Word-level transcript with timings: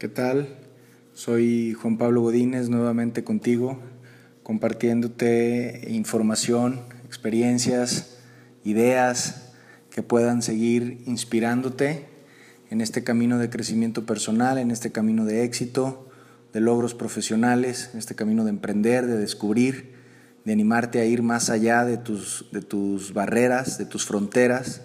¿Qué 0.00 0.08
tal? 0.08 0.48
Soy 1.12 1.74
Juan 1.74 1.98
Pablo 1.98 2.22
Godínez 2.22 2.70
nuevamente 2.70 3.22
contigo, 3.22 3.78
compartiéndote 4.42 5.88
información, 5.90 6.80
experiencias, 7.04 8.16
ideas 8.64 9.52
que 9.90 10.02
puedan 10.02 10.40
seguir 10.40 11.02
inspirándote 11.04 12.06
en 12.70 12.80
este 12.80 13.04
camino 13.04 13.36
de 13.36 13.50
crecimiento 13.50 14.06
personal, 14.06 14.56
en 14.56 14.70
este 14.70 14.90
camino 14.90 15.26
de 15.26 15.44
éxito, 15.44 16.08
de 16.54 16.60
logros 16.60 16.94
profesionales, 16.94 17.90
en 17.92 17.98
este 17.98 18.14
camino 18.14 18.44
de 18.44 18.50
emprender, 18.52 19.06
de 19.06 19.18
descubrir, 19.18 19.96
de 20.46 20.54
animarte 20.54 21.00
a 21.00 21.04
ir 21.04 21.22
más 21.22 21.50
allá 21.50 21.84
de 21.84 21.98
tus, 21.98 22.46
de 22.52 22.62
tus 22.62 23.12
barreras, 23.12 23.76
de 23.76 23.84
tus 23.84 24.06
fronteras, 24.06 24.80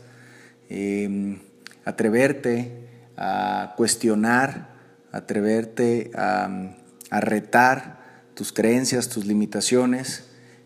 eh, 0.69 1.39
atreverte 1.85 2.89
a 3.15 3.75
cuestionar 3.77 4.74
atreverte 5.15 6.11
a, 6.13 6.75
retar 7.09 8.03
tus 8.33 8.51
creencias, 8.51 9.07
tus 9.07 9.25
limitaciones 9.25 10.25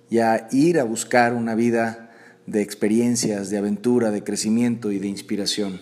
y 0.09 0.17
a 0.17 0.47
ir 0.51 0.79
a 0.79 0.83
buscar 0.83 1.35
una 1.35 1.53
vida 1.53 2.11
de 2.47 2.63
experiencias, 2.63 3.51
de 3.51 3.59
aventura, 3.59 4.09
de 4.09 4.23
crecimiento 4.23 4.91
y 4.91 4.97
de 4.97 5.07
inspiración. 5.07 5.79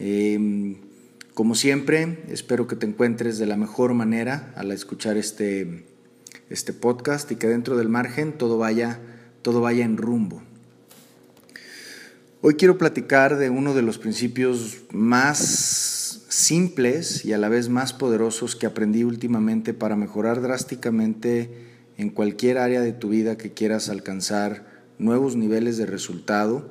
Em, 0.00 0.78
como 1.34 1.54
siempre, 1.54 2.24
espero 2.28 2.66
que 2.66 2.74
te 2.74 2.86
encuentres 2.86 3.38
de 3.38 3.46
la 3.46 3.56
mejor 3.56 3.94
manera 3.94 4.52
al 4.56 4.72
escuchar 4.72 5.16
este, 5.16 5.84
este 6.50 6.72
podcast 6.72 7.30
y 7.30 7.36
que 7.36 7.46
dentro 7.46 7.76
del 7.76 7.88
margen 7.88 8.36
todo 8.36 8.58
vaya, 8.58 8.98
todo 9.42 9.60
vaya 9.60 9.84
en 9.84 9.96
rumbo. 9.96 10.42
Hoy 12.40 12.54
quiero 12.54 12.78
platicar 12.78 13.36
de 13.36 13.50
uno 13.50 13.72
de 13.74 13.82
los 13.82 13.98
principios 13.98 14.78
más 14.90 15.95
simples 16.36 17.24
y 17.24 17.32
a 17.32 17.38
la 17.38 17.48
vez 17.48 17.70
más 17.70 17.94
poderosos 17.94 18.56
que 18.56 18.66
aprendí 18.66 19.04
últimamente 19.04 19.72
para 19.72 19.96
mejorar 19.96 20.42
drásticamente 20.42 21.50
en 21.96 22.10
cualquier 22.10 22.58
área 22.58 22.82
de 22.82 22.92
tu 22.92 23.08
vida 23.08 23.38
que 23.38 23.54
quieras 23.54 23.88
alcanzar 23.88 24.84
nuevos 24.98 25.34
niveles 25.34 25.78
de 25.78 25.86
resultado. 25.86 26.68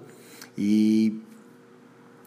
Y, 0.55 1.21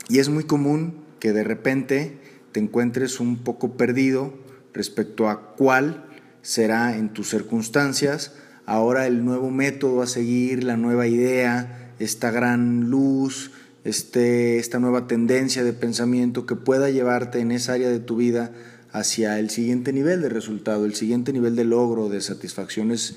y 0.09 0.19
es 0.19 0.29
muy 0.29 0.45
común 0.45 1.05
que 1.21 1.33
de 1.33 1.45
repente 1.45 2.19
te 2.51 2.59
encuentres 2.59 3.21
un 3.21 3.39
poco 3.39 3.77
perdido 3.77 4.35
respecto 4.75 5.29
a 5.29 5.55
cuál 5.55 6.07
será 6.43 6.97
en 6.97 7.13
tus 7.13 7.31
circunstancias. 7.31 8.35
Ahora 8.67 9.07
el 9.07 9.25
nuevo 9.25 9.51
método 9.53 10.03
a 10.03 10.09
seguir, 10.09 10.65
la 10.65 10.77
nueva 10.77 11.07
idea, 11.07 11.93
esta 12.01 12.33
gran 12.33 12.91
luz, 12.91 13.53
este, 13.89 14.59
esta 14.59 14.79
nueva 14.79 15.07
tendencia 15.07 15.65
de 15.65 15.73
pensamiento 15.73 16.45
que 16.45 16.55
pueda 16.57 16.91
llevarte 16.91 17.41
en 17.41 17.53
esa 17.53 17.73
área 17.73 17.89
de 17.89 18.01
tu 18.01 18.17
vida 18.17 18.53
hacia 18.93 19.39
el 19.39 19.49
siguiente 19.51 19.93
nivel 19.93 20.21
de 20.21 20.29
resultado, 20.29 20.85
el 20.85 20.95
siguiente 20.95 21.33
nivel 21.33 21.57
de 21.57 21.65
logro, 21.65 22.09
de 22.09 22.21
satisfacción. 22.21 22.91
Es, 22.91 23.17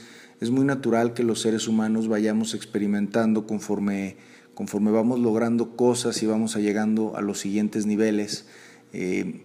muy 0.49 0.65
natural 0.65 1.13
que 1.13 1.23
los 1.23 1.41
seres 1.41 1.67
humanos 1.67 2.07
vayamos 2.07 2.55
experimentando 2.55 3.45
conforme, 3.45 4.15
conforme 4.55 4.89
vamos 4.89 5.19
logrando 5.19 5.75
cosas 5.75 6.23
y 6.23 6.25
vamos 6.25 6.55
llegando 6.55 7.15
a 7.15 7.21
los 7.21 7.39
siguientes 7.39 7.85
niveles. 7.85 8.45
Eh, 8.91 9.43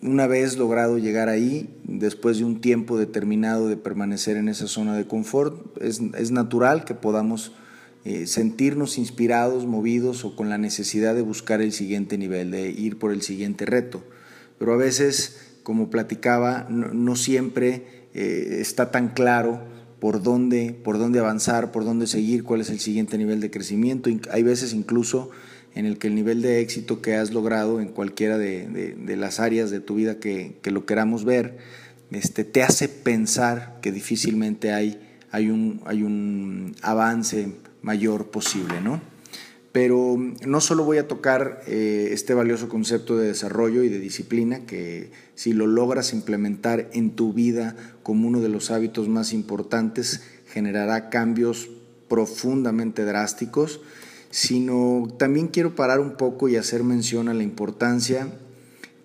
una 0.00 0.28
vez 0.28 0.56
logrado 0.56 0.98
llegar 0.98 1.28
ahí, 1.28 1.68
después 1.84 2.38
de 2.38 2.44
un 2.44 2.60
tiempo 2.60 2.98
determinado 2.98 3.68
de 3.68 3.76
permanecer 3.76 4.36
en 4.36 4.48
esa 4.48 4.68
zona 4.68 4.96
de 4.96 5.06
confort, 5.06 5.76
es, 5.82 6.00
es 6.16 6.30
natural 6.30 6.84
que 6.84 6.94
podamos 6.94 7.52
eh, 8.04 8.26
sentirnos 8.26 8.96
inspirados, 8.96 9.66
movidos 9.66 10.24
o 10.24 10.34
con 10.34 10.48
la 10.48 10.56
necesidad 10.56 11.14
de 11.14 11.20
buscar 11.20 11.60
el 11.60 11.72
siguiente 11.72 12.16
nivel, 12.16 12.50
de 12.50 12.70
ir 12.70 12.98
por 12.98 13.12
el 13.12 13.20
siguiente 13.20 13.66
reto. 13.66 14.02
Pero 14.58 14.72
a 14.72 14.76
veces, 14.76 15.38
como 15.62 15.90
platicaba, 15.90 16.66
no, 16.70 17.14
siempre 17.14 18.06
eh, 18.14 18.56
está 18.60 18.90
tan 18.90 19.08
claro 19.08 19.60
por 20.00 20.22
dónde, 20.22 20.72
por 20.82 20.98
dónde 20.98 21.18
avanzar, 21.18 21.72
por 21.72 21.84
dónde 21.84 22.06
seguir, 22.06 22.42
cuál 22.42 22.62
es 22.62 22.70
el 22.70 22.80
siguiente 22.80 23.18
nivel 23.18 23.40
de 23.40 23.50
crecimiento. 23.50 24.08
Hay 24.30 24.42
veces 24.42 24.72
incluso 24.72 25.30
en 25.74 25.84
el 25.84 25.98
que 25.98 26.08
el 26.08 26.14
nivel 26.14 26.40
de 26.40 26.60
éxito 26.60 27.02
que 27.02 27.16
has 27.16 27.32
logrado 27.32 27.80
en 27.80 27.88
cualquiera 27.88 28.38
de, 28.38 28.96
las 29.16 29.40
áreas 29.40 29.70
de 29.70 29.80
tu 29.80 29.96
vida 29.96 30.18
que, 30.18 30.56
lo 30.64 30.86
queramos 30.86 31.26
ver, 31.26 31.58
este, 32.10 32.44
te 32.44 32.62
hace 32.62 32.88
pensar 32.88 33.78
que 33.82 33.92
difícilmente 33.92 34.72
hay, 34.72 34.98
hay, 35.30 35.50
un, 35.50 35.82
hay 35.84 36.02
un 36.02 36.74
avance 36.82 37.52
mayor 37.82 38.30
posible, 38.30 38.80
¿no? 38.80 39.00
Pero 39.72 40.16
no 40.44 40.60
solo 40.60 40.84
voy 40.84 40.98
a 40.98 41.06
tocar 41.06 41.62
eh, 41.66 42.08
este 42.12 42.34
valioso 42.34 42.68
concepto 42.68 43.16
de 43.16 43.28
desarrollo 43.28 43.84
y 43.84 43.88
de 43.88 44.00
disciplina, 44.00 44.66
que 44.66 45.12
si 45.36 45.52
lo 45.52 45.68
logras 45.68 46.12
implementar 46.12 46.90
en 46.92 47.10
tu 47.10 47.32
vida 47.32 47.76
como 48.02 48.26
uno 48.26 48.40
de 48.40 48.48
los 48.48 48.72
hábitos 48.72 49.08
más 49.08 49.32
importantes, 49.32 50.22
generará 50.48 51.08
cambios 51.08 51.70
profundamente 52.08 53.04
drásticos, 53.04 53.80
sino 54.30 55.06
también 55.18 55.46
quiero 55.46 55.76
parar 55.76 56.00
un 56.00 56.16
poco 56.16 56.48
y 56.48 56.56
hacer 56.56 56.82
mención 56.82 57.28
a 57.28 57.34
la 57.34 57.44
importancia 57.44 58.28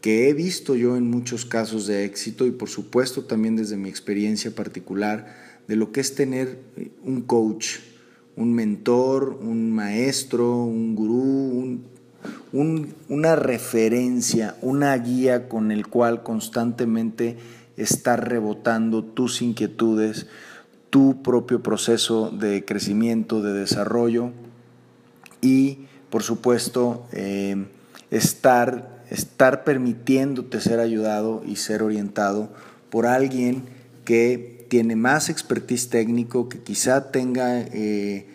que 0.01 0.29
he 0.29 0.33
visto 0.33 0.75
yo 0.75 0.97
en 0.97 1.09
muchos 1.09 1.45
casos 1.45 1.87
de 1.87 2.05
éxito 2.05 2.45
y 2.45 2.51
por 2.51 2.69
supuesto 2.69 3.23
también 3.23 3.55
desde 3.55 3.75
mi 3.75 3.89
experiencia 3.89 4.53
particular 4.53 5.35
de 5.67 5.75
lo 5.75 5.91
que 5.91 5.99
es 5.99 6.13
tener 6.13 6.59
un 7.03 7.21
coach, 7.23 7.77
un 8.37 8.53
mentor, 8.53 9.39
un 9.41 9.71
maestro, 9.71 10.63
un 10.63 10.95
gurú, 10.95 11.79
una 13.09 13.35
referencia, 13.35 14.55
una 14.61 14.95
guía 14.97 15.47
con 15.47 15.71
el 15.71 15.87
cual 15.87 16.23
constantemente 16.23 17.37
estás 17.77 18.19
rebotando 18.19 19.03
tus 19.03 19.41
inquietudes, 19.41 20.27
tu 20.89 21.21
propio 21.21 21.61
proceso 21.61 22.29
de 22.29 22.63
crecimiento, 22.63 23.41
de 23.41 23.53
desarrollo 23.53 24.31
y, 25.41 25.87
por 26.09 26.23
supuesto, 26.23 27.05
eh, 27.11 27.65
estar, 28.11 29.03
estar 29.09 29.63
permitiéndote 29.65 30.61
ser 30.61 30.79
ayudado 30.79 31.43
y 31.45 31.57
ser 31.57 31.83
orientado 31.83 32.49
por 32.89 33.05
alguien 33.05 33.63
que 34.05 34.54
tiene 34.67 34.95
más 34.95 35.29
expertise 35.29 35.89
técnico, 35.89 36.49
que 36.49 36.59
quizá 36.59 37.11
tenga 37.11 37.61
eh, 37.61 38.25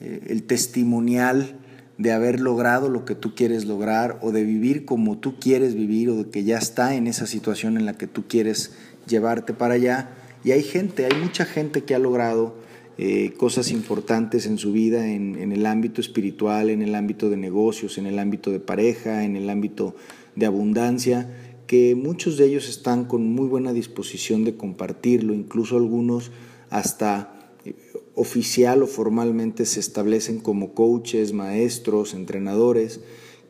eh, 0.00 0.26
el 0.28 0.42
testimonial 0.44 1.56
de 1.98 2.12
haber 2.12 2.40
logrado 2.40 2.88
lo 2.88 3.04
que 3.04 3.14
tú 3.14 3.34
quieres 3.34 3.66
lograr 3.66 4.18
o 4.22 4.32
de 4.32 4.44
vivir 4.44 4.86
como 4.86 5.18
tú 5.18 5.38
quieres 5.38 5.74
vivir 5.74 6.08
o 6.08 6.16
de 6.16 6.30
que 6.30 6.44
ya 6.44 6.56
está 6.56 6.94
en 6.94 7.06
esa 7.06 7.26
situación 7.26 7.76
en 7.76 7.84
la 7.84 7.92
que 7.92 8.06
tú 8.06 8.26
quieres 8.26 8.72
llevarte 9.06 9.52
para 9.52 9.74
allá. 9.74 10.10
Y 10.42 10.52
hay 10.52 10.62
gente, 10.62 11.04
hay 11.04 11.20
mucha 11.20 11.44
gente 11.44 11.84
que 11.84 11.94
ha 11.94 11.98
logrado 11.98 12.56
eh, 12.96 13.32
cosas 13.36 13.70
importantes 13.70 14.46
en 14.46 14.56
su 14.56 14.72
vida 14.72 15.06
en, 15.06 15.36
en, 15.36 15.52
el 15.52 15.66
ámbito 15.66 16.00
espiritual, 16.00 16.70
en 16.70 16.80
el 16.80 16.94
ámbito 16.94 17.28
de 17.28 17.36
negocios, 17.36 17.98
en 17.98 18.06
el 18.06 18.18
ámbito 18.18 18.50
de 18.50 18.60
pareja, 18.60 19.24
en 19.24 19.36
el 19.36 19.50
ámbito 19.50 19.94
de 20.36 20.46
abundancia 20.46 21.28
que 21.70 21.94
muchos 21.94 22.36
de 22.36 22.46
ellos 22.46 22.68
están 22.68 23.04
con 23.04 23.32
muy 23.32 23.46
buena 23.46 23.72
disposición 23.72 24.42
de 24.42 24.56
compartirlo, 24.56 25.32
incluso 25.32 25.76
algunos 25.76 26.32
hasta 26.68 27.54
eh, 27.64 27.76
oficial 28.16 28.82
o 28.82 28.88
formalmente 28.88 29.64
se 29.66 29.78
establecen 29.78 30.40
como 30.40 30.74
coaches, 30.74 31.32
maestros, 31.32 32.12
entrenadores, 32.12 32.98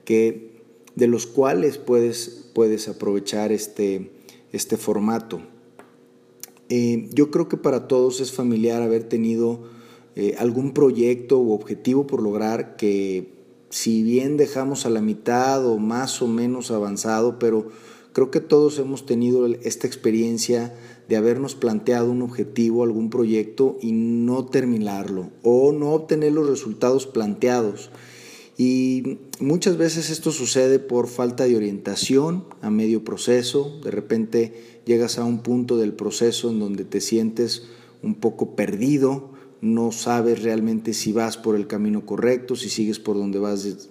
que, 0.05 0.61
de 0.97 1.07
los 1.07 1.27
cuales 1.27 1.79
puedes, 1.79 2.51
puedes 2.53 2.89
aprovechar 2.89 3.53
este, 3.53 4.11
este 4.53 4.77
formato. 4.77 5.41
Eh, 6.69 7.09
yo 7.15 7.31
creo 7.31 7.49
que 7.49 7.57
para 7.57 7.89
todos 7.89 8.21
es 8.21 8.33
familiar 8.33 8.83
haber 8.83 9.05
tenido 9.05 9.63
eh, 10.15 10.35
algún 10.39 10.75
proyecto 10.75 11.39
u 11.39 11.53
objetivo 11.53 12.07
por 12.07 12.21
lograr 12.23 12.77
que 12.77 13.33
si 13.71 14.03
bien 14.03 14.37
dejamos 14.37 14.85
a 14.85 14.91
la 14.91 15.01
mitad 15.01 15.65
o 15.65 15.79
más 15.79 16.21
o 16.21 16.29
menos 16.29 16.71
avanzado, 16.71 17.39
pero 17.39 17.69
Creo 18.13 18.31
que 18.31 18.41
todos 18.41 18.79
hemos 18.79 19.07
tenido 19.07 19.47
esta 19.47 19.87
experiencia 19.87 20.75
de 21.09 21.17
habernos 21.17 21.55
planteado 21.55 22.11
un 22.11 22.23
objetivo, 22.23 22.83
algún 22.83 23.11
proyecto 23.11 23.79
y 23.81 23.93
no 23.93 24.47
terminarlo 24.47 25.31
o 25.43 25.73
no 25.73 25.93
obtener 25.93 26.33
los 26.33 26.49
resultados 26.49 27.07
planteados. 27.07 27.91
Y 28.59 29.19
muchas 29.39 29.77
veces 29.77 30.11
esto 30.11 30.33
sucede 30.33 30.79
por 30.79 31.07
falta 31.07 31.45
de 31.45 31.57
orientación 31.57 32.45
a 32.61 32.71
medio 32.71 33.05
proceso. 33.05 33.81
De 33.83 33.91
repente 33.91 34.81
llegas 34.85 35.19
a 35.19 35.25
un 35.25 35.43
punto 35.43 35.79
del 35.79 35.95
proceso 35.95 36.51
en 36.51 36.59
donde 36.59 36.85
te 36.85 37.01
sientes 37.01 37.69
un 38.03 38.17
poco 38.17 38.57
perdido, 38.57 39.31
no 39.61 39.93
sabes 39.93 40.43
realmente 40.43 40.95
si 40.95 41.13
vas 41.13 41.37
por 41.37 41.55
el 41.55 41.67
camino 41.67 42.07
correcto, 42.07 42.57
si 42.57 42.71
sigues 42.71 42.99
por 42.99 43.17
donde 43.17 43.39
vas, 43.39 43.87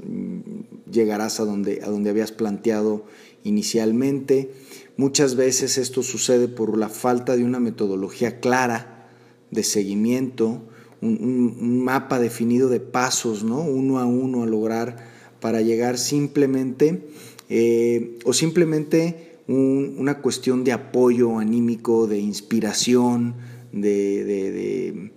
llegarás 0.91 1.39
a 1.39 1.45
donde, 1.45 1.81
a 1.83 1.89
donde 1.89 2.09
habías 2.09 2.31
planteado 2.31 3.05
inicialmente. 3.49 4.51
Muchas 4.95 5.35
veces 5.35 5.77
esto 5.77 6.03
sucede 6.03 6.47
por 6.47 6.77
la 6.77 6.89
falta 6.89 7.35
de 7.35 7.43
una 7.43 7.59
metodología 7.59 8.39
clara 8.39 9.09
de 9.51 9.63
seguimiento, 9.63 10.61
un, 11.01 11.83
mapa 11.83 12.19
definido 12.19 12.69
de 12.69 12.79
pasos, 12.79 13.43
¿no? 13.43 13.61
uno 13.61 13.99
a 13.99 14.05
uno 14.05 14.43
a 14.43 14.45
lograr 14.45 14.97
para 15.39 15.61
llegar 15.61 15.97
simplemente, 15.97 17.07
eh, 17.49 18.17
o 18.25 18.33
simplemente 18.33 19.29
una 19.47 20.21
cuestión 20.21 20.63
de 20.63 20.73
apoyo 20.73 21.39
anímico, 21.39 22.05
de 22.05 22.19
inspiración, 22.19 23.33
de, 23.71 25.11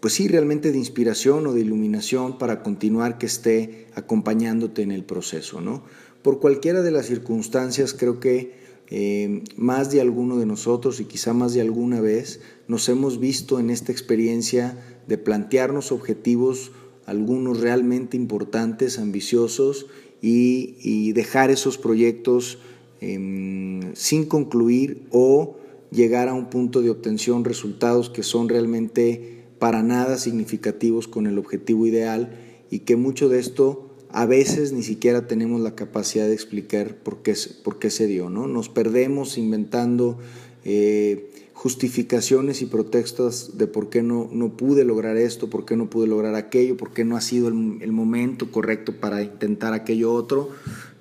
pues 0.00 0.14
sí, 0.14 0.28
realmente 0.28 0.72
de 0.72 0.78
inspiración 0.78 1.46
o 1.46 1.52
de 1.52 1.60
iluminación 1.60 2.38
para 2.38 2.62
continuar 2.62 3.18
que 3.18 3.26
esté 3.26 3.88
acompañándote 3.94 4.82
en 4.82 4.92
el 4.92 5.04
proceso, 5.04 5.60
¿no? 5.60 5.82
Por 6.28 6.40
cualquiera 6.40 6.82
de 6.82 6.90
las 6.90 7.06
circunstancias, 7.06 7.94
creo 7.94 8.20
que 8.20 8.52
eh, 8.90 9.44
más 9.56 9.90
de 9.90 10.02
alguno 10.02 10.36
de 10.36 10.44
nosotros 10.44 11.00
y 11.00 11.06
quizá 11.06 11.32
más 11.32 11.54
de 11.54 11.62
alguna 11.62 12.02
vez 12.02 12.40
nos 12.66 12.86
hemos 12.90 13.18
visto 13.18 13.58
en 13.58 13.70
esta 13.70 13.92
experiencia 13.92 14.76
de 15.06 15.16
plantearnos 15.16 15.90
objetivos, 15.90 16.70
algunos 17.06 17.60
realmente 17.60 18.18
importantes, 18.18 18.98
ambiciosos, 18.98 19.86
y, 20.20 21.12
dejar 21.12 21.50
esos 21.50 21.78
proyectos 21.78 22.58
em, 23.00 23.94
sin 23.94 24.26
concluir 24.26 25.06
o 25.10 25.56
llegar 25.90 26.28
a 26.28 26.34
un 26.34 26.50
punto 26.50 26.82
de 26.82 26.90
obtención 26.90 27.42
resultados 27.42 28.10
que 28.10 28.22
son 28.22 28.50
realmente 28.50 29.44
para 29.58 29.82
nada 29.82 30.18
significativos 30.18 31.08
con 31.08 31.26
el 31.26 31.38
objetivo 31.38 31.86
ideal 31.86 32.38
y 32.70 32.80
que 32.80 32.96
mucho 32.96 33.30
de 33.30 33.38
esto 33.38 33.87
a 34.10 34.26
veces 34.26 34.72
ni 34.72 34.82
siquiera 34.82 35.26
tenemos 35.26 35.60
la 35.60 35.74
capacidad 35.74 36.26
de 36.26 36.34
explicar 36.34 36.96
por 36.96 37.22
qué, 37.22 37.34
por 37.62 37.78
qué 37.78 37.90
se 37.90 38.06
dio. 38.06 38.30
¿no? 38.30 38.46
Nos 38.46 38.68
perdemos 38.68 39.36
inventando 39.38 40.18
eh, 40.64 41.30
justificaciones 41.52 42.62
y 42.62 42.66
protestas 42.66 43.58
de 43.58 43.66
por 43.66 43.90
qué 43.90 44.02
no, 44.02 44.28
no 44.32 44.56
pude 44.56 44.84
lograr 44.84 45.16
esto, 45.16 45.50
por 45.50 45.64
qué 45.64 45.76
no 45.76 45.90
pude 45.90 46.06
lograr 46.06 46.36
aquello, 46.36 46.76
por 46.76 46.92
qué 46.92 47.04
no 47.04 47.16
ha 47.16 47.20
sido 47.20 47.48
el, 47.48 47.92
momento 47.92 48.52
correcto 48.52 48.94
para 49.00 49.22
intentar 49.22 49.72
aquello 49.72 50.12
otro, 50.12 50.50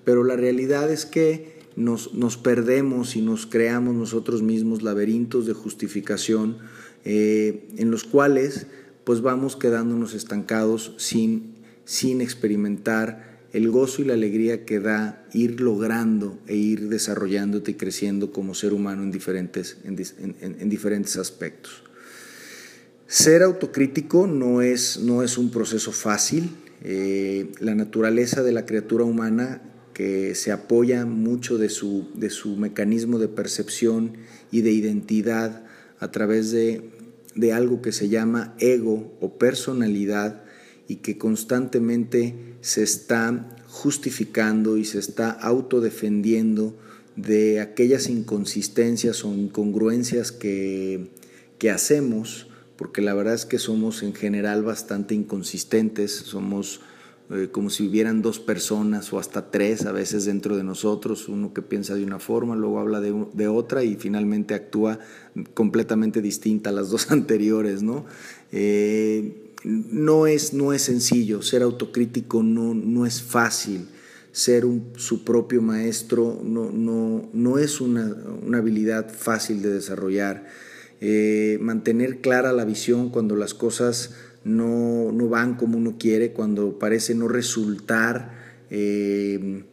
pero 0.04 0.24
la 0.24 0.36
realidad 0.36 0.92
es 0.92 1.06
que 1.06 1.58
nos, 1.76 2.16
nos 2.16 2.38
perdemos 2.38 3.16
y 3.16 3.22
nos 3.22 3.46
creamos 3.46 3.94
nosotros 3.94 4.42
mismos 4.42 4.82
laberintos 4.82 5.46
de 5.46 5.54
justificación 5.54 6.58
eh, 7.06 7.68
en 7.78 7.92
los 7.92 8.04
cuales 8.04 8.66
pues 9.04 9.22
vamos 9.22 9.56
quedándonos 9.56 10.16
estancados 10.16 10.94
sin, 10.98 11.57
sin 11.88 12.20
experimentar 12.20 13.48
el 13.54 13.72
gozo 13.72 14.02
y 14.02 14.06
la 14.06 14.14
alegría 14.14 14.66
que 14.66 14.82
da 14.82 15.26
ir 15.34 15.62
logrando 15.62 16.38
e 16.46 16.56
ir 16.56 16.90
desarrollándote 16.90 17.72
y 17.72 17.74
creciendo 17.76 18.34
como 18.34 18.54
ser 18.54 18.74
humano 18.74 19.04
en 19.04 19.12
diferentes, 19.12 19.78
en, 19.86 20.70
diferentes 20.70 21.16
aspectos. 21.16 21.84
Ser 23.08 23.42
autocrítico 23.42 24.28
no 24.28 24.62
es, 24.62 25.00
no 25.00 25.24
es 25.24 25.38
un 25.38 25.50
proceso 25.50 25.94
fácil. 25.94 26.50
Eh, 26.84 27.54
la 27.60 27.74
naturaleza 27.74 28.44
de 28.44 28.52
la 28.52 28.66
criatura 28.66 29.06
humana 29.06 29.62
que 29.94 30.36
se 30.36 30.52
apoya 30.52 31.06
mucho 31.06 31.58
de 31.58 31.70
su, 31.70 32.10
de 32.16 32.30
su 32.30 32.58
mecanismo 32.58 33.18
de 33.18 33.30
percepción 33.30 34.18
y 34.52 34.60
de 34.60 34.72
identidad 34.72 35.64
a 36.00 36.12
través 36.12 36.52
de, 36.52 36.92
de 37.34 37.54
algo 37.54 37.82
que 37.82 37.94
se 37.94 38.10
llama 38.10 38.56
ego 38.60 39.18
o 39.22 39.38
personalidad 39.38 40.44
y 40.88 40.98
que 40.98 41.18
constantemente 41.18 42.56
se 42.62 42.84
está 42.84 43.58
justificando 43.68 44.78
y 44.78 44.86
se 44.86 45.00
está 45.00 45.30
autodefendiendo 45.30 46.76
de 47.16 47.60
aquellas 47.62 48.10
inconsistencias 48.10 49.26
o 49.26 49.34
incongruencias 49.34 50.32
que, 50.32 51.10
que 51.58 51.72
hacemos, 51.72 52.48
porque 52.78 53.02
la 53.02 53.14
verdad 53.14 53.34
es 53.34 53.46
que 53.46 53.60
somos 53.60 54.04
en 54.04 54.14
general 54.14 54.64
bastante 54.64 55.16
inconsistentes, 55.16 56.12
somos 56.12 56.82
eh, 57.30 57.50
como 57.52 57.70
si 57.70 57.86
hubieran 57.86 58.22
dos 58.22 58.40
personas 58.40 59.12
o 59.12 59.20
hasta 59.20 59.52
tres 59.52 59.86
a 59.86 59.92
veces 59.92 60.24
dentro 60.24 60.56
de 60.56 60.64
nosotros, 60.64 61.28
uno 61.28 61.54
que 61.54 61.62
piensa 61.62 61.96
de 61.96 62.06
una 62.06 62.20
forma, 62.20 62.56
luego 62.56 62.80
habla 62.80 63.02
de, 63.02 63.14
de 63.34 63.48
otra 63.50 63.84
y 63.84 63.96
finalmente 63.96 64.54
actúa 64.54 65.00
completamente 65.54 66.22
distinta 66.22 66.70
a 66.70 66.74
las 66.74 66.90
dos 66.90 67.12
anteriores, 67.12 67.84
¿no? 67.84 68.06
Eh, 68.52 69.47
no 69.64 70.28
es, 70.28 70.54
no 70.54 70.74
es 70.74 70.84
sencillo, 70.84 71.42
ser 71.42 71.62
autocrítico 71.62 72.44
no, 72.44 72.74
no 72.74 73.06
es 73.06 73.22
fácil, 73.22 73.88
ser 74.32 74.66
su 74.98 75.24
propio 75.24 75.62
maestro 75.62 76.40
no, 76.44 76.72
no, 76.72 77.30
no 77.34 77.58
es 77.58 77.82
una, 77.82 78.16
habilidad 78.54 79.10
fácil 79.10 79.62
de 79.62 79.74
desarrollar. 79.74 80.46
Eh, 81.00 81.58
mantener 81.62 82.22
clara 82.22 82.54
la 82.54 82.66
visión 82.66 83.10
cuando 83.10 83.36
las 83.36 83.54
cosas 83.54 84.16
no, 84.44 85.12
van 85.30 85.56
como 85.56 85.78
uno 85.78 85.98
quiere, 86.00 86.34
cuando 86.34 86.80
parece 86.80 87.16
no 87.16 87.28
resultar 87.28 88.32
eh, 88.70 89.64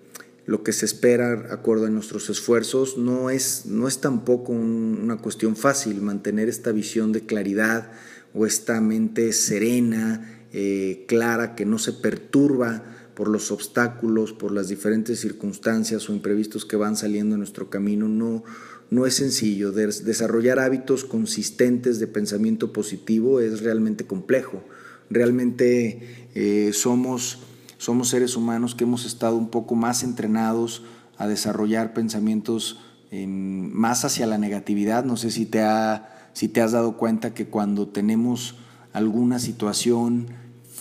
lo 0.46 0.62
que 0.62 0.72
se 0.72 0.84
espera 0.84 1.48
acuerdo 1.50 1.87
a 1.87 1.90
nuestros 1.90 2.28
esfuerzos, 2.28 2.98
no 2.98 3.30
es, 3.30 3.66
no 3.66 3.88
es 3.88 4.00
tampoco 4.00 4.52
una 4.52 5.16
cuestión 5.16 5.56
fácil. 5.56 6.02
Mantener 6.02 6.48
esta 6.48 6.72
visión 6.72 7.12
de 7.12 7.25
claridad, 7.25 7.90
o 8.34 8.46
esta 8.46 8.81
mente 8.81 9.32
serena, 9.32 10.46
eh, 10.52 11.04
clara, 11.08 11.54
que 11.54 11.64
no 11.64 11.78
se 11.78 11.92
perturba 11.92 12.82
por 13.14 13.28
los 13.28 13.52
obstáculos, 13.52 14.32
por 14.32 14.50
las 14.50 14.69
diferentes 14.69 15.20
circunstancias 15.20 16.08
o 16.08 16.12
imprevistos 16.12 16.64
que 16.64 16.76
van 16.76 16.96
saliendo 16.96 17.36
en 17.36 17.40
nuestro 17.40 17.70
camino, 17.70 18.08
no, 18.08 18.42
no 18.90 19.06
es 19.06 19.14
sencillo. 19.14 19.70
Desarrollar 19.70 20.58
hábitos 20.58 21.04
consistentes 21.04 22.00
de 22.00 22.08
pensamiento 22.08 22.72
positivo 22.72 23.40
es 23.40 23.62
realmente 23.62 24.04
complejo. 24.04 24.64
Realmente 25.10 26.28
eh, 26.34 26.72
somos, 26.72 27.38
somos 27.78 28.08
seres 28.08 28.37
humanos 28.37 28.75
que 28.75 28.82
hemos 28.82 29.04
estado 29.04 29.37
un 29.37 29.50
poco 29.50 29.76
más 29.76 30.02
entrenados 30.02 30.82
a 31.16 31.28
desarrollar 31.28 31.94
pensamientos 31.94 32.80
más 33.12 34.04
hacia 34.04 34.26
la 34.26 34.38
negatividad. 34.38 35.04
No 35.04 35.16
sé 35.16 35.30
si 35.30 35.46
te 35.46 35.60
ha 35.60 36.13
si 36.34 36.48
te 36.48 36.60
has 36.60 36.72
dado 36.72 36.98
cuenta 36.98 37.32
que 37.32 37.46
cuando 37.46 37.88
tenemos 37.88 38.56
alguna 38.92 39.38
situación 39.38 40.26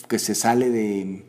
que 0.09 0.19
se 0.19 0.35
sale 0.35 0.69
de, 0.69 1.25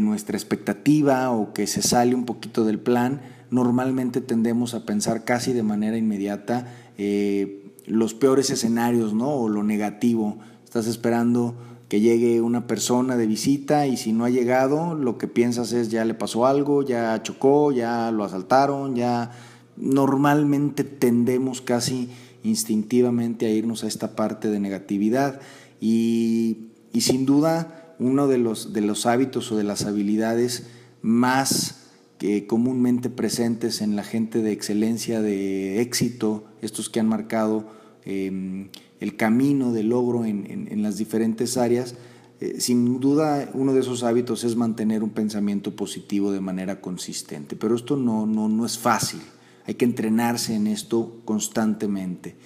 nuestra 0.00 0.36
expectativa 0.38 1.30
o 1.30 1.52
que 1.52 1.66
se 1.66 1.82
sale 1.82 2.14
un 2.14 2.24
poquito 2.24 2.64
del 2.64 2.78
plan, 2.78 3.20
normalmente 3.50 4.20
tendemos 4.20 4.74
a 4.74 4.86
pensar 4.86 5.24
casi 5.24 5.52
de 5.52 5.62
manera 5.62 5.98
inmediata 5.98 6.72
eh, 6.96 7.72
los 7.84 8.14
peores 8.14 8.48
escenarios, 8.48 9.12
¿no? 9.12 9.28
O 9.30 9.48
lo 9.48 9.62
negativo. 9.62 10.38
Estás 10.64 10.86
esperando 10.86 11.54
que 11.88 12.00
llegue 12.00 12.40
una 12.40 12.66
persona 12.66 13.16
de 13.16 13.26
visita 13.26 13.86
y 13.86 13.96
si 13.96 14.12
no 14.12 14.24
ha 14.24 14.30
llegado, 14.30 14.94
lo 14.94 15.18
que 15.18 15.28
piensas 15.28 15.72
es 15.72 15.90
ya 15.90 16.04
le 16.04 16.14
pasó 16.14 16.46
algo, 16.46 16.82
ya 16.82 17.22
chocó, 17.22 17.72
ya 17.72 18.10
lo 18.10 18.24
asaltaron, 18.24 18.96
ya 18.96 19.32
normalmente 19.76 20.84
tendemos 20.84 21.60
casi 21.60 22.08
instintivamente 22.44 23.46
a 23.46 23.50
irnos 23.50 23.82
a 23.82 23.88
esta 23.88 24.14
parte 24.14 24.48
de 24.48 24.60
negatividad 24.60 25.40
y, 25.80 26.68
sin 27.00 27.26
duda 27.26 27.96
uno 27.98 28.28
de 28.28 28.38
los, 28.38 28.72
de 28.72 28.82
los 28.82 29.06
hábitos 29.06 29.50
o 29.50 29.56
de 29.56 29.64
las 29.64 29.84
habilidades 29.84 30.66
más 31.02 31.80
que 32.18 32.46
comúnmente 32.46 33.10
presentes 33.10 33.80
en 33.80 33.96
la 33.96 34.04
gente 34.04 34.42
de 34.42 34.52
excelencia, 34.52 35.20
de 35.20 35.80
éxito, 35.80 36.44
estos 36.62 36.88
que 36.88 37.00
han 37.00 37.08
marcado 37.08 37.66
em, 38.04 38.68
el 39.00 39.16
camino 39.16 39.72
de 39.72 39.82
logro 39.82 40.24
en, 40.24 40.82
las 40.82 40.96
diferentes 40.98 41.56
áreas, 41.56 41.96
eh, 42.40 42.60
sin 42.60 43.00
duda 43.00 43.50
uno 43.54 43.72
de 43.72 43.80
esos 43.80 44.02
hábitos 44.02 44.44
es 44.44 44.54
mantener 44.54 45.02
un 45.02 45.10
pensamiento 45.10 45.74
positivo 45.74 46.30
de 46.30 46.40
manera 46.40 46.80
consistente, 46.80 47.56
pero 47.56 47.74
esto 47.74 47.96
no, 47.96 48.26
no, 48.26 48.48
no 48.48 48.66
es 48.66 48.78
fácil. 48.78 49.20
Hay 49.66 49.74
que 49.74 49.84
entrenarse 49.84 50.54
en 50.54 50.66
esto 50.66 51.20
constantemente. 51.24 52.36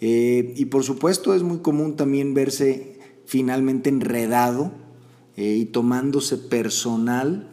Eh, 0.00 0.54
y 0.56 0.66
por 0.66 0.82
supuesto 0.82 1.34
es 1.34 1.42
muy 1.42 1.58
común 1.58 1.96
también 1.96 2.34
verse 2.34 2.98
finalmente 3.26 3.88
enredado 3.88 4.72
eh, 5.36 5.56
y 5.56 5.64
tomándose 5.66 6.36
personal 6.36 7.50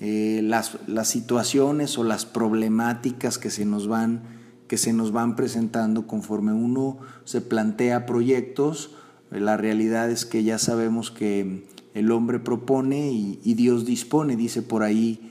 eh, 0.00 0.40
las, 0.42 0.78
las, 0.86 1.08
situaciones 1.08 1.98
o 1.98 2.04
las 2.04 2.24
problemáticas 2.24 3.38
que 3.38 3.50
se, 3.50 3.66
nos 3.66 3.86
van, 3.86 4.22
que 4.66 4.78
se 4.78 4.92
nos 4.94 5.12
van 5.12 5.36
presentando 5.36 6.06
conforme 6.06 6.52
uno 6.52 6.98
se 7.24 7.42
plantea 7.42 8.06
proyectos. 8.06 8.92
La 9.30 9.56
realidad 9.58 10.10
es 10.10 10.24
que 10.24 10.42
ya 10.42 10.58
sabemos 10.58 11.10
que 11.10 11.66
el 11.92 12.10
hombre 12.12 12.38
propone 12.38 13.12
y, 13.12 13.40
y 13.44 13.54
Dios 13.54 13.84
dispone, 13.84 14.36
dice 14.36 14.62
por 14.62 14.82
ahí 14.84 15.26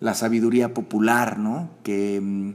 la 0.00 0.14
sabiduría 0.14 0.74
popular, 0.74 1.38
¿no? 1.38 1.70
que 1.82 2.20
mm, 2.20 2.54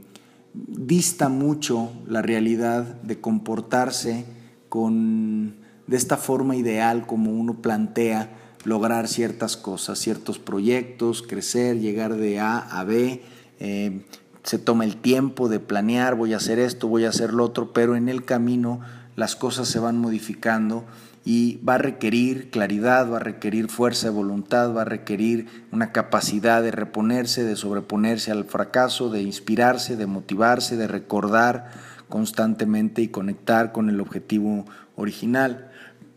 dista 0.54 1.28
mucho 1.28 1.92
la 2.06 2.22
realidad 2.22 2.84
de 3.02 3.20
comportarse 3.20 4.24
con, 4.68 5.56
de 5.86 5.96
esta 5.96 6.16
forma 6.16 6.56
ideal 6.56 7.06
como 7.06 7.32
uno 7.32 7.60
plantea 7.60 8.30
lograr 8.64 9.08
ciertas 9.08 9.56
cosas, 9.56 9.98
ciertos 9.98 10.38
proyectos, 10.38 11.22
crecer, 11.22 11.80
llegar 11.80 12.14
de 12.14 12.38
A 12.38 12.58
a 12.58 12.84
B. 12.84 13.22
Eh, 13.58 14.04
se 14.44 14.58
toma 14.58 14.84
el 14.84 14.96
tiempo 14.96 15.48
de 15.48 15.60
planear, 15.60 16.14
voy 16.14 16.32
a 16.32 16.36
hacer 16.36 16.58
esto, 16.58 16.88
voy 16.88 17.04
a 17.04 17.10
hacer 17.10 17.32
lo 17.32 17.44
otro, 17.44 17.72
pero 17.72 17.96
en 17.96 18.08
el 18.08 18.24
camino 18.24 18.80
las 19.16 19.36
cosas 19.36 19.68
se 19.68 19.78
van 19.78 19.98
modificando 19.98 20.84
y 21.24 21.58
va 21.58 21.74
a 21.74 21.78
requerir 21.78 22.50
claridad, 22.50 23.10
va 23.10 23.18
a 23.18 23.20
requerir 23.20 23.68
fuerza 23.68 24.08
de 24.08 24.14
voluntad, 24.14 24.74
va 24.74 24.82
a 24.82 24.86
requerir 24.86 25.46
una 25.70 25.92
capacidad 25.92 26.62
de 26.62 26.72
reponerse, 26.72 27.44
de 27.44 27.54
sobreponerse 27.54 28.32
al 28.32 28.44
fracaso, 28.44 29.08
de 29.10 29.22
inspirarse, 29.22 29.96
de 29.96 30.06
motivarse, 30.06 30.76
de 30.76 30.88
recordar 30.88 31.70
constantemente 32.08 33.02
y 33.02 33.08
conectar 33.08 33.72
con 33.72 33.88
el 33.88 34.00
objetivo 34.00 34.66
original. 34.96 35.70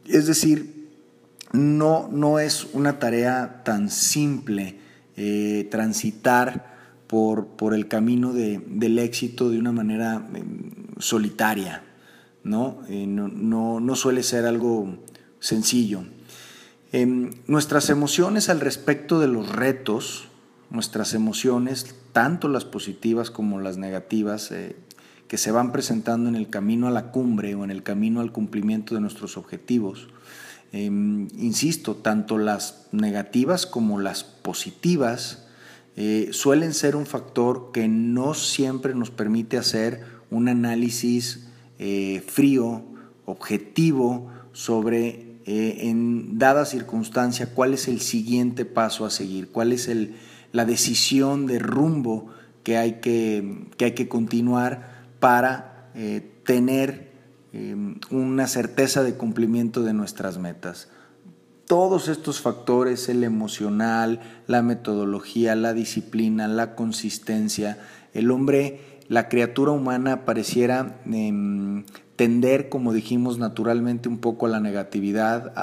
Es 0.08 0.26
decir, 0.26 0.90
no, 1.54 2.10
no 2.12 2.40
es 2.40 2.68
una 2.74 3.00
tarea 3.00 3.62
tan 3.64 3.90
simple 3.90 4.80
eh, 5.16 5.68
transitar 5.72 6.76
por, 7.08 7.48
por, 7.48 7.74
el 7.74 7.88
camino 7.88 8.34
del 8.34 9.00
éxito 9.00 9.50
de 9.50 9.60
una 9.60 9.72
manera 9.72 10.28
em, 10.34 10.72
solitaria. 10.98 11.84
Eh, 12.46 13.08
¿no? 13.08 13.28
no, 13.28 13.80
no, 13.80 13.96
suele 13.96 14.22
ser 14.22 14.46
algo 14.46 14.98
sencillo. 15.40 16.04
Em, 16.92 17.32
nuestras 17.48 17.90
emociones 17.90 18.50
al 18.50 18.60
respecto 18.60 19.20
de 19.20 19.28
los 19.28 19.50
retos, 19.50 20.28
nuestras 20.70 21.16
emociones, 21.16 21.96
tanto 22.14 22.48
las 22.48 22.64
positivas 22.64 23.32
como 23.32 23.60
las 23.60 23.78
negativas, 23.78 24.52
eh, 24.52 24.75
que 25.28 25.38
se 25.38 25.52
van 25.52 25.72
presentando 25.72 26.30
en 26.30 26.36
el 26.36 26.52
camino 26.52 26.88
a 26.88 26.92
la 26.92 27.10
cumbre 27.10 27.56
o 27.56 27.64
en 27.64 27.72
el 27.72 27.82
camino 27.82 28.22
al 28.22 28.32
cumplimiento 28.32 28.94
de 28.94 29.02
nuestros 29.02 29.38
objetivos, 29.38 30.10
em, 30.72 31.28
insisto, 31.40 31.96
tanto 31.96 32.38
las 32.38 32.88
negativas 32.92 33.66
como 33.66 34.00
las 34.00 34.24
positivas 34.24 35.48
eh, 35.98 36.30
suelen 36.32 36.74
ser 36.74 36.96
un 36.96 37.06
factor 37.06 37.72
que 37.74 37.88
no 37.88 38.34
siempre 38.34 38.94
nos 38.94 39.12
permite 39.12 39.58
hacer 39.58 40.04
un 40.30 40.50
análisis 40.50 41.45
eh, 41.79 42.24
frío, 42.25 42.84
objetivo, 43.25 44.32
sobre 44.53 45.39
eh, 45.46 45.89
en 45.89 46.39
dada 46.39 46.65
circunstancia 46.65 47.53
cuál 47.53 47.74
es 47.74 47.88
el 47.88 48.00
siguiente 48.00 48.65
paso 48.65 49.05
a 49.05 49.10
seguir, 49.10 49.50
cuál 49.50 49.74
es 49.74 49.88
el, 49.88 50.15
la 50.53 50.65
decisión 50.65 51.46
de 51.46 51.60
rumbo 51.60 52.27
que 52.63 52.77
hay 52.77 52.94
que, 53.01 53.67
que, 53.77 53.86
hay 53.86 53.91
que 53.91 54.08
continuar 54.08 55.05
para 55.20 55.91
eh, 55.96 56.27
tener 56.46 57.13
una 58.12 58.48
certeza 58.48 59.01
de 59.01 59.15
cumplimiento 59.15 59.82
de 59.84 59.94
nuestras 59.94 60.38
metas. 60.38 60.89
Todos 61.67 62.10
estos 62.10 62.41
factores, 62.41 63.08
el 63.08 63.24
emocional, 63.24 64.20
la 64.46 64.62
metodología, 64.62 65.55
la 65.55 65.74
disciplina, 65.74 66.50
la 66.50 66.75
consistencia, 66.75 67.79
el 68.13 68.29
hombre 68.29 68.95
la 69.08 69.30
criatura 69.30 69.72
humana 69.72 70.26
pareciera 70.26 71.00
em, 71.06 71.84
tender, 72.16 72.70
como 72.70 72.94
dijimos 72.94 73.38
naturalmente, 73.38 74.10
un 74.10 74.18
poco 74.18 74.46
a 74.46 74.50
la 74.50 74.60
negatividad, 74.60 75.54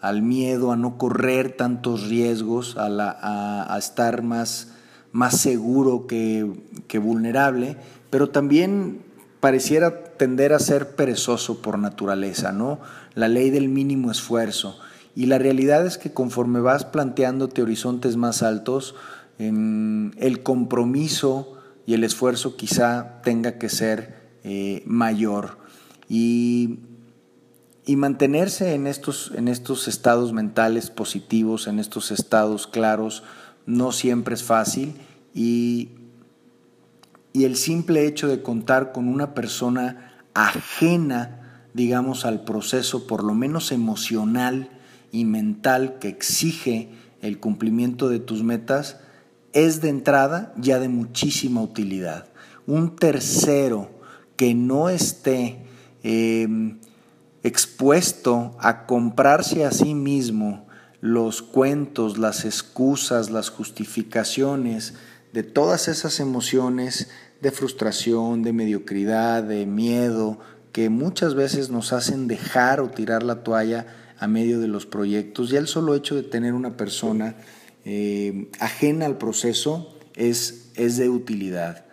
al 0.00 0.22
miedo, 0.22 0.72
a 0.72 0.76
no 0.76 0.98
correr 0.98 1.56
tantos 1.56 2.08
riesgos, 2.08 2.76
a, 2.78 3.76
estar 3.78 4.22
más, 4.22 4.72
más 5.12 5.40
seguro 5.40 6.06
que, 6.06 6.50
que, 6.88 6.98
vulnerable, 6.98 7.76
pero 8.10 8.28
también 8.28 9.00
pareciera 9.40 10.04
tender 10.16 10.52
a 10.52 10.58
ser 10.58 10.94
perezoso 10.94 11.62
por 11.62 11.78
naturaleza, 11.78 12.52
¿no? 12.52 12.80
La 13.14 13.28
ley 13.28 13.50
del 13.50 13.68
mínimo 13.68 14.10
esfuerzo. 14.10 14.78
Y 15.14 15.26
la 15.26 15.38
realidad 15.38 15.86
es 15.86 15.98
que 15.98 16.12
conforme 16.12 16.60
vas 16.60 16.84
planteándote 16.84 17.62
horizontes 17.62 18.16
más 18.16 18.42
altos, 18.42 18.94
em, 19.38 20.12
el 20.18 20.42
compromiso, 20.42 21.57
y 21.88 21.94
el 21.94 22.04
esfuerzo 22.04 22.54
quizá 22.54 23.22
tenga 23.22 23.52
que 23.52 23.70
ser 23.70 24.28
eh, 24.44 24.82
mayor. 24.84 25.56
Y, 26.06 26.80
mantenerse 27.86 28.74
en 28.74 28.86
estos, 28.86 29.32
en 29.34 29.48
estos 29.48 29.88
estados 29.88 30.34
mentales 30.34 30.90
positivos, 30.90 31.66
en 31.66 31.78
estos 31.78 32.10
estados 32.10 32.66
claros, 32.66 33.22
no 33.64 33.90
siempre 33.92 34.34
es 34.34 34.42
fácil 34.42 34.96
y, 35.32 35.92
y 37.32 37.44
el 37.44 37.56
simple 37.56 38.06
hecho 38.06 38.28
de 38.28 38.42
contar 38.42 38.92
con 38.92 39.08
una 39.08 39.32
persona 39.32 40.12
ajena, 40.34 41.62
digamos, 41.72 42.26
al 42.26 42.44
proceso, 42.44 43.06
por 43.06 43.24
lo 43.24 43.32
menos 43.32 43.72
emocional 43.72 44.68
y 45.10 45.24
mental 45.24 45.98
que 46.00 46.08
exige 46.08 46.90
el 47.22 47.40
cumplimiento 47.40 48.10
de 48.10 48.18
tus 48.18 48.42
metas, 48.42 48.98
es 49.52 49.80
de 49.80 49.88
entrada 49.88 50.52
ya 50.56 50.78
de 50.78 50.88
muchísima 50.88 51.62
utilidad. 51.62 52.26
Un 52.66 52.96
tercero 52.96 53.90
que 54.36 54.54
no 54.54 54.88
esté 54.88 55.66
em, 56.02 56.78
expuesto 57.42 58.56
a 58.60 58.86
comprarse 58.86 59.64
a 59.64 59.72
sí 59.72 59.94
mismo 59.94 60.66
los 61.00 61.42
cuentos, 61.42 62.18
las 62.18 62.44
excusas, 62.44 63.30
las 63.30 63.50
justificaciones 63.50 64.94
de 65.32 65.42
todas 65.42 65.88
esas 65.88 66.20
emociones 66.20 67.08
de 67.40 67.50
frustración, 67.52 68.42
de 68.42 68.52
mediocridad, 68.52 69.42
de 69.42 69.66
miedo, 69.66 70.38
que 70.72 70.90
muchas 70.90 71.34
veces 71.34 71.70
nos 71.70 71.92
hacen 71.92 72.28
dejar 72.28 72.80
o 72.80 72.90
tirar 72.90 73.22
la 73.22 73.42
toalla 73.42 73.86
a 74.18 74.26
medio 74.26 74.58
de 74.60 74.68
los 74.68 74.86
proyectos. 74.86 75.50
Ya 75.50 75.58
el 75.58 75.68
solo 75.68 75.94
hecho 75.94 76.14
de 76.14 76.22
tener 76.22 76.54
una 76.54 76.76
persona 76.76 77.36
eh, 77.90 78.50
ajena 78.60 79.06
al 79.06 79.16
proceso 79.16 79.96
es, 80.14 80.72
es 80.74 80.98
de 80.98 81.08
utilidad. 81.08 81.86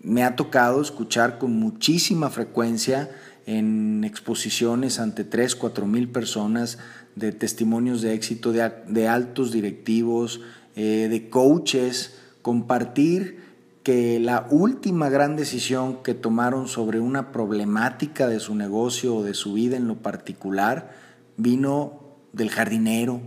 Me 0.00 0.24
ha 0.24 0.34
tocado 0.34 0.80
escuchar 0.80 1.36
con 1.36 1.52
muchísima 1.56 2.30
frecuencia 2.30 3.10
en 3.44 4.02
exposiciones 4.02 4.98
ante 4.98 5.24
3, 5.24 5.54
4 5.56 5.86
mil 5.86 6.08
personas 6.08 6.78
de 7.16 7.32
testimonios 7.32 8.00
de 8.00 8.14
éxito 8.14 8.50
de, 8.50 9.08
altos 9.08 9.52
directivos, 9.52 10.40
eh, 10.74 11.08
de 11.10 11.28
coaches, 11.28 12.14
compartir 12.40 13.42
que 13.82 14.18
la 14.20 14.46
última 14.48 15.10
gran 15.10 15.36
decisión 15.36 16.02
que 16.02 16.14
tomaron 16.14 16.66
sobre 16.66 16.98
una 16.98 17.30
problemática 17.30 18.26
de 18.26 18.40
su 18.40 18.54
negocio 18.54 19.16
o 19.16 19.22
de 19.22 19.34
su 19.34 19.52
vida 19.52 19.76
en 19.76 19.86
lo 19.86 19.96
particular 19.96 20.94
vino 21.36 22.00
del 22.32 22.48
jardinero 22.48 23.20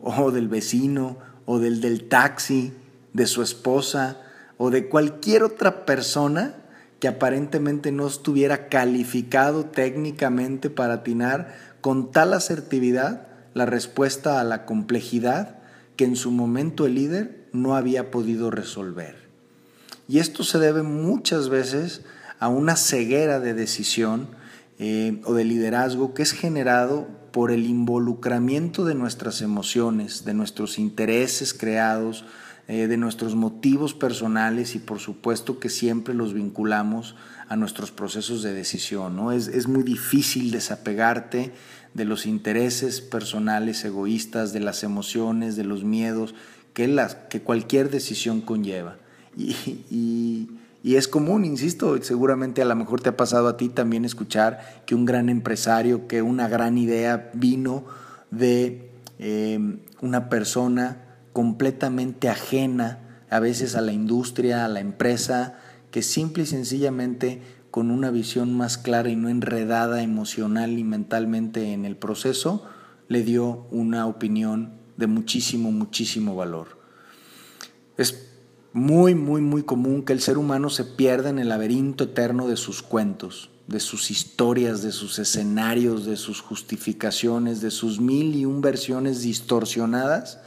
o 0.00 0.32
del 0.32 0.48
vecino 0.48 1.27
o 1.50 1.58
del 1.58 1.80
del 1.80 2.08
taxi, 2.08 2.74
de 3.14 3.26
su 3.26 3.42
esposa 3.42 4.20
o 4.58 4.68
de 4.68 4.90
cualquier 4.90 5.42
otra 5.42 5.86
persona 5.86 6.56
que 7.00 7.08
aparentemente 7.08 7.90
no 7.90 8.06
estuviera 8.06 8.68
calificado 8.68 9.64
técnicamente 9.64 10.68
para 10.68 10.94
atinar 10.94 11.56
con 11.80 12.12
tal 12.12 12.34
asertividad 12.34 13.28
la 13.54 13.64
respuesta 13.64 14.40
a 14.40 14.44
la 14.44 14.66
complejidad 14.66 15.56
que 15.96 16.04
en 16.04 16.16
su 16.16 16.32
momento 16.32 16.84
el 16.84 16.96
líder 16.96 17.46
no 17.54 17.76
había 17.76 18.10
podido 18.10 18.50
resolver. 18.50 19.16
Y 20.06 20.18
esto 20.18 20.44
se 20.44 20.58
debe 20.58 20.82
muchas 20.82 21.48
veces 21.48 22.02
a 22.40 22.48
una 22.48 22.76
ceguera 22.76 23.40
de 23.40 23.54
decisión 23.54 24.28
eh, 24.78 25.20
o 25.24 25.34
de 25.34 25.44
liderazgo 25.44 26.14
que 26.14 26.22
es 26.22 26.32
generado 26.32 27.08
por 27.32 27.50
el 27.50 27.66
involucramiento 27.66 28.84
de 28.84 28.94
nuestras 28.94 29.42
emociones, 29.42 30.24
de 30.24 30.34
nuestros 30.34 30.78
intereses 30.78 31.52
creados, 31.52 32.24
eh, 32.68 32.86
de 32.86 32.96
nuestros 32.96 33.34
motivos 33.34 33.94
personales 33.94 34.74
y 34.74 34.78
por 34.78 34.98
supuesto 34.98 35.58
que 35.58 35.68
siempre 35.68 36.14
los 36.14 36.34
vinculamos 36.34 37.16
a 37.48 37.56
nuestros 37.56 37.90
procesos 37.90 38.42
de 38.42 38.52
decisión. 38.52 39.16
¿no? 39.16 39.32
Es, 39.32 39.48
es 39.48 39.68
muy 39.68 39.82
difícil 39.82 40.50
desapegarte 40.50 41.52
de 41.94 42.04
los 42.04 42.26
intereses 42.26 43.00
personales 43.00 43.84
egoístas, 43.84 44.52
de 44.52 44.60
las 44.60 44.84
emociones, 44.84 45.56
de 45.56 45.64
los 45.64 45.82
miedos 45.82 46.34
que, 46.72 46.88
las, 46.88 47.14
que 47.14 47.40
cualquier 47.40 47.90
decisión 47.90 48.40
conlleva. 48.40 48.98
y, 49.36 50.48
y 50.82 50.94
es 50.94 51.08
común, 51.08 51.44
insisto, 51.44 52.00
seguramente 52.02 52.62
a 52.62 52.64
lo 52.64 52.76
mejor 52.76 53.00
te 53.00 53.08
ha 53.08 53.16
pasado 53.16 53.48
a 53.48 53.56
ti 53.56 53.68
también 53.68 54.04
escuchar 54.04 54.82
que 54.86 54.94
un 54.94 55.04
gran 55.04 55.28
empresario, 55.28 56.06
que 56.06 56.22
una 56.22 56.48
gran 56.48 56.78
idea 56.78 57.30
vino 57.34 57.84
de 58.30 58.90
em, 59.18 59.80
una 60.00 60.28
persona 60.28 61.04
completamente 61.32 62.28
ajena 62.28 63.24
a 63.28 63.40
veces 63.40 63.74
a 63.74 63.80
la 63.80 63.92
industria, 63.92 64.64
a 64.64 64.68
la 64.68 64.80
empresa, 64.80 65.58
que 65.90 66.02
simple 66.02 66.44
y 66.44 66.46
sencillamente 66.46 67.42
con 67.70 67.90
una 67.90 68.10
visión 68.10 68.56
más 68.56 68.78
clara 68.78 69.10
y 69.10 69.16
no 69.16 69.28
enredada 69.28 70.02
emocional 70.02 70.78
y 70.78 70.84
mentalmente 70.84 71.72
en 71.72 71.84
el 71.84 71.96
proceso, 71.96 72.64
le 73.08 73.22
dio 73.24 73.66
una 73.70 74.06
opinión 74.06 74.72
de 74.96 75.06
muchísimo, 75.06 75.72
muchísimo 75.72 76.36
valor. 76.36 76.78
Es 77.96 78.27
muy, 78.72 79.14
muy, 79.14 79.40
muy 79.40 79.62
común 79.62 80.02
que 80.02 80.12
el 80.12 80.20
ser 80.20 80.38
humano 80.38 80.70
se 80.70 80.84
pierda 80.84 81.30
en 81.30 81.38
el 81.38 81.48
laberinto 81.48 82.04
eterno 82.04 82.48
de 82.48 82.56
sus 82.56 82.82
cuentos, 82.82 83.50
de 83.66 83.80
sus 83.80 84.10
historias, 84.10 84.82
de 84.82 84.92
sus 84.92 85.18
escenarios, 85.18 86.04
de 86.04 86.16
sus 86.16 86.40
justificaciones, 86.40 87.60
de 87.60 87.70
sus 87.70 88.00
mil 88.00 88.34
y 88.34 88.44
un 88.44 88.60
versiones 88.60 89.22
distorsionadas 89.22 90.40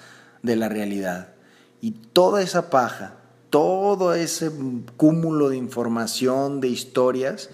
de 0.43 0.55
la 0.55 0.69
realidad. 0.69 1.33
Y 1.81 1.91
toda 1.91 2.41
esa 2.41 2.69
paja, 2.69 3.17
todo 3.49 4.13
ese 4.13 4.51
cúmulo 4.97 5.49
de 5.49 5.57
información, 5.57 6.61
de 6.61 6.69
historias, 6.69 7.49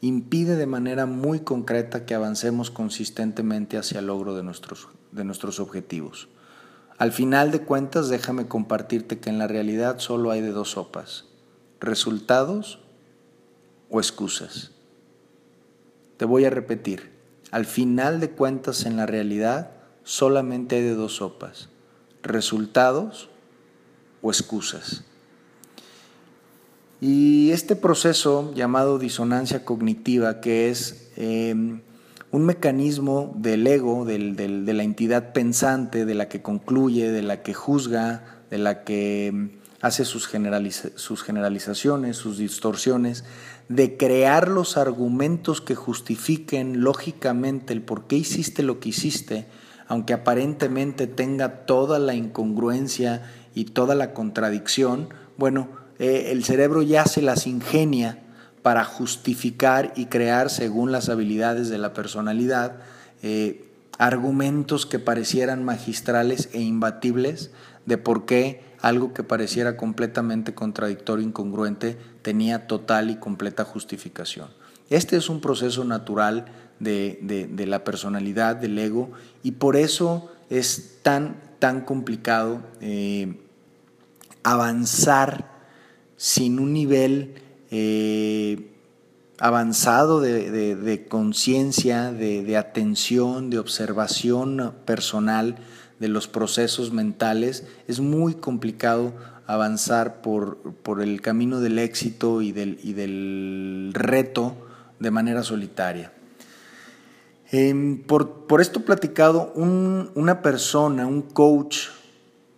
impide 0.00 0.56
de 0.56 0.66
manera 0.66 1.06
muy 1.06 1.40
concreta 1.40 2.06
que 2.06 2.14
avancemos 2.14 2.70
consistentemente 2.70 3.76
hacia 3.76 4.00
el 4.00 4.06
logro 4.06 4.34
de 4.34 4.42
nuestros, 4.42 4.88
de 5.12 5.24
nuestros 5.24 5.60
objetivos. 5.60 6.28
Al 7.00 7.12
final 7.12 7.50
de 7.50 7.62
cuentas, 7.62 8.10
déjame 8.10 8.46
compartirte 8.46 9.18
que 9.18 9.30
en 9.30 9.38
la 9.38 9.46
realidad 9.46 10.00
solo 10.00 10.32
hay 10.32 10.42
de 10.42 10.50
dos 10.50 10.72
sopas, 10.72 11.24
resultados 11.80 12.78
o 13.88 14.00
excusas. 14.00 14.72
Te 16.18 16.26
voy 16.26 16.44
a 16.44 16.50
repetir, 16.50 17.10
al 17.52 17.64
final 17.64 18.20
de 18.20 18.32
cuentas 18.32 18.84
en 18.84 18.98
la 18.98 19.06
realidad 19.06 19.70
solamente 20.04 20.76
hay 20.76 20.82
de 20.82 20.94
dos 20.94 21.16
sopas, 21.16 21.70
resultados 22.22 23.30
o 24.20 24.30
excusas. 24.30 25.02
Y 27.00 27.50
este 27.52 27.76
proceso 27.76 28.52
llamado 28.54 28.98
disonancia 28.98 29.64
cognitiva, 29.64 30.42
que 30.42 30.68
es 30.68 31.10
em, 31.16 31.80
un 32.32 32.46
mecanismo 32.46 33.32
del 33.36 33.66
ego, 33.66 34.04
de 34.04 34.74
la 34.74 34.82
entidad 34.82 35.32
pensante, 35.32 36.04
de 36.04 36.14
la 36.14 36.28
que 36.28 36.42
concluye, 36.42 37.10
de 37.10 37.22
la 37.22 37.42
que 37.42 37.54
juzga, 37.54 38.40
de 38.50 38.58
la 38.58 38.84
que 38.84 39.26
em, 39.28 39.50
hace 39.80 40.04
sus, 40.04 40.28
sus 40.94 41.22
generalizaciones, 41.22 42.16
sus 42.16 42.38
distorsiones, 42.38 43.24
de 43.68 43.96
crear 43.96 44.48
los 44.48 44.76
argumentos 44.76 45.60
que 45.60 45.74
justifiquen 45.74 46.82
lógicamente 46.82 47.72
el 47.72 47.82
por 47.82 48.06
qué 48.06 48.16
hiciste 48.16 48.62
lo 48.62 48.78
que 48.78 48.90
hiciste, 48.90 49.46
aunque 49.88 50.12
aparentemente 50.12 51.06
tenga 51.08 51.66
toda 51.66 51.98
la 51.98 52.14
incongruencia 52.14 53.22
y 53.54 53.66
toda 53.66 53.96
la 53.96 54.12
contradicción, 54.12 55.08
bueno, 55.36 55.68
eh, 55.98 56.28
el 56.30 56.44
cerebro 56.44 56.82
ya 56.82 57.04
se 57.06 57.22
las 57.22 57.46
ingenia 57.46 58.22
para 58.62 58.84
justificar 58.84 59.92
y 59.96 60.06
crear, 60.06 60.50
según 60.50 60.92
las 60.92 61.08
habilidades 61.08 61.68
de 61.68 61.78
la 61.78 61.92
personalidad, 61.92 62.76
eh, 63.22 63.64
argumentos 63.98 64.86
que 64.86 64.98
parecieran 64.98 65.64
magistrales 65.64 66.48
e 66.52 66.60
imbatibles 66.60 67.50
de 67.86 67.98
por 67.98 68.26
qué 68.26 68.62
algo 68.80 69.12
que 69.12 69.22
pareciera 69.22 69.76
completamente 69.76 70.54
contradictorio, 70.54 71.26
incongruente, 71.26 71.98
tenía 72.22 72.66
total 72.66 73.10
y 73.10 73.16
completa 73.16 73.64
justificación. 73.64 74.48
Este 74.88 75.16
es 75.16 75.28
un 75.28 75.40
proceso 75.40 75.84
natural 75.84 76.46
de, 76.78 77.66
la 77.66 77.84
personalidad, 77.84 78.56
del 78.56 78.78
ego, 78.78 79.10
y 79.42 79.52
por 79.52 79.76
eso 79.76 80.32
es 80.48 80.98
tan, 81.02 81.36
tan 81.58 81.82
complicado 81.82 82.62
eh, 82.80 83.38
avanzar 84.42 85.50
sin 86.16 86.58
un 86.58 86.72
nivel 86.72 87.34
eh, 87.70 88.72
avanzado 89.38 90.20
de, 90.20 91.06
conciencia, 91.08 92.12
de, 92.12 92.56
atención, 92.56 93.50
de 93.50 93.58
observación 93.58 94.74
personal 94.84 95.56
de 95.98 96.08
los 96.08 96.28
procesos 96.28 96.92
mentales, 96.92 97.64
es 97.88 98.00
muy 98.00 98.34
complicado 98.34 99.14
avanzar 99.46 100.20
por, 100.20 100.58
el 101.00 101.20
camino 101.20 101.60
del 101.60 101.78
éxito 101.78 102.42
y 102.42 102.52
del, 102.52 102.78
y 102.82 102.92
del 102.92 103.90
reto 103.94 104.56
de 104.98 105.10
manera 105.10 105.42
solitaria. 105.42 106.12
Em, 107.52 107.98
por, 108.02 108.60
esto 108.60 108.84
platicado, 108.84 109.52
una 109.54 110.40
persona, 110.40 111.06
un 111.06 111.22
coach, 111.22 111.88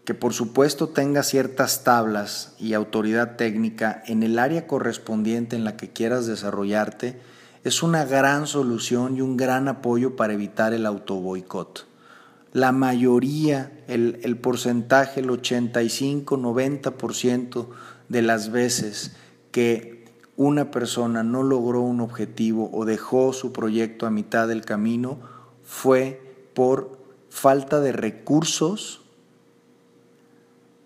que 0.05 0.15
por 0.15 0.33
supuesto 0.33 0.89
tenga 0.89 1.23
ciertas 1.23 1.85
tablas 1.85 2.57
y 2.59 2.73
autoridad 2.75 3.37
técnica 3.37 4.03
en 4.07 4.25
el 4.25 4.39
área 4.39 4.67
correspondiente 4.67 5.57
en 5.57 5.65
la 5.65 5.77
que 5.77 5.91
quieras 5.91 6.27
desarrollarte, 6.27 7.21
es 7.63 7.83
una 7.85 8.05
gran 8.05 8.49
solución 8.49 9.17
y 9.17 9.21
un 9.21 9.37
gran 9.37 9.69
apoyo 9.69 10.17
para 10.17 10.33
evitar 10.33 10.75
el 10.75 10.87
autoboicot. 10.87 11.87
La 12.53 12.73
mayoría, 12.73 13.71
el, 13.87 14.19
el 14.25 14.37
porcentaje, 14.37 15.21
el 15.21 15.29
85-90% 15.29 17.69
de 18.09 18.23
las 18.23 18.51
veces 18.51 19.13
que 19.53 20.03
una 20.37 20.73
persona 20.73 21.23
no 21.23 21.45
logró 21.45 21.83
un 21.83 22.01
objetivo 22.01 22.71
o 22.73 22.85
dejó 22.85 23.33
su 23.33 23.53
proyecto 23.53 24.07
a 24.07 24.11
mitad 24.11 24.49
del 24.49 24.65
camino 24.65 25.21
fue 25.63 26.21
por 26.55 26.99
falta 27.31 27.79
de 27.81 27.93
recursos 27.93 29.02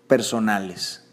personales, 0.07 1.03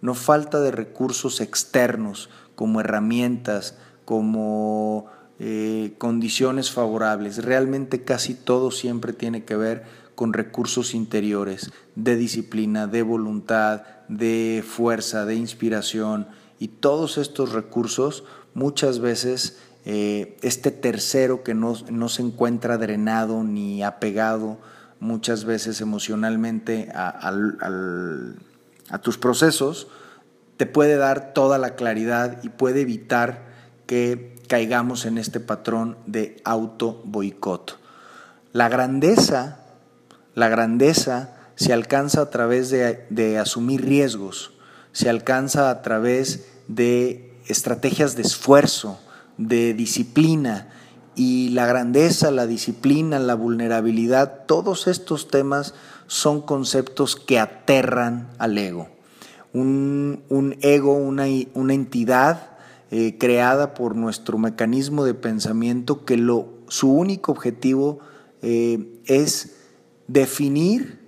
no 0.00 0.14
falta 0.14 0.60
de 0.60 0.70
recursos 0.70 1.40
externos 1.40 2.30
como 2.54 2.80
herramientas, 2.80 3.76
como 4.04 5.06
eh, 5.38 5.94
condiciones 5.98 6.70
favorables. 6.70 7.44
Realmente 7.44 8.04
casi 8.04 8.34
todo 8.34 8.70
siempre 8.70 9.12
tiene 9.12 9.44
que 9.44 9.56
ver 9.56 9.84
con 10.14 10.32
recursos 10.32 10.94
interiores, 10.94 11.72
de 11.96 12.16
disciplina, 12.16 12.86
de 12.86 13.02
voluntad, 13.02 13.82
de 14.08 14.64
fuerza, 14.66 15.24
de 15.24 15.34
inspiración. 15.34 16.28
Y 16.58 16.68
todos 16.68 17.18
estos 17.18 17.52
recursos 17.52 18.24
muchas 18.54 19.00
veces 19.00 19.58
eh, 19.84 20.38
este 20.42 20.70
tercero 20.70 21.42
que 21.42 21.52
no, 21.52 21.74
no, 21.90 22.08
se 22.08 22.22
encuentra 22.22 22.78
drenado 22.78 23.44
ni 23.44 23.82
apegado 23.82 24.58
muchas 25.00 25.44
veces 25.44 25.80
emocionalmente 25.80 26.90
a, 26.94 27.32
tus 29.02 29.18
procesos, 29.18 29.88
te 30.56 30.66
puede 30.66 30.96
dar 30.96 31.32
toda 31.32 31.58
la 31.58 31.74
claridad 31.74 32.42
y 32.42 32.48
puede 32.48 32.82
evitar 32.82 33.42
que 33.86 34.36
caigamos 34.48 35.04
en 35.04 35.18
este 35.18 35.40
patrón 35.40 35.96
de 36.06 36.40
auto 36.44 37.02
boicot. 37.04 37.78
La 38.52 38.68
grandeza, 38.68 39.58
la 40.34 40.48
grandeza 40.48 41.36
se 41.56 41.72
alcanza 41.72 42.22
a 42.22 42.30
través 42.30 42.70
de, 42.70 43.06
de 43.10 43.38
asumir 43.38 43.84
riesgos, 43.84 44.52
se 44.92 45.10
alcanza 45.10 45.70
a 45.70 45.82
través 45.82 46.48
de 46.68 47.34
estrategias 47.46 48.16
de 48.16 48.22
esfuerzo, 48.22 48.98
de 49.36 49.74
disciplina, 49.74 50.68
y 51.16 51.50
la 51.50 51.66
grandeza, 51.66 52.30
la 52.30 52.46
disciplina, 52.46 53.18
la 53.18 53.34
vulnerabilidad, 53.34 54.44
todos 54.46 54.86
estos 54.86 55.28
temas 55.28 55.74
son 56.06 56.40
conceptos 56.40 57.16
que 57.16 57.38
aterran 57.38 58.28
al 58.38 58.58
ego. 58.58 58.88
Un, 59.52 60.56
ego, 60.62 60.94
una, 60.94 61.26
entidad 61.28 62.56
eh, 62.90 63.16
creada 63.18 63.74
por 63.74 63.94
nuestro 63.94 64.36
mecanismo 64.36 65.04
de 65.04 65.14
pensamiento 65.14 66.04
que 66.04 66.16
lo, 66.16 66.48
su 66.68 66.92
único 66.92 67.30
objetivo 67.30 68.00
eh, 68.42 69.00
es 69.06 69.54
definir 70.08 70.98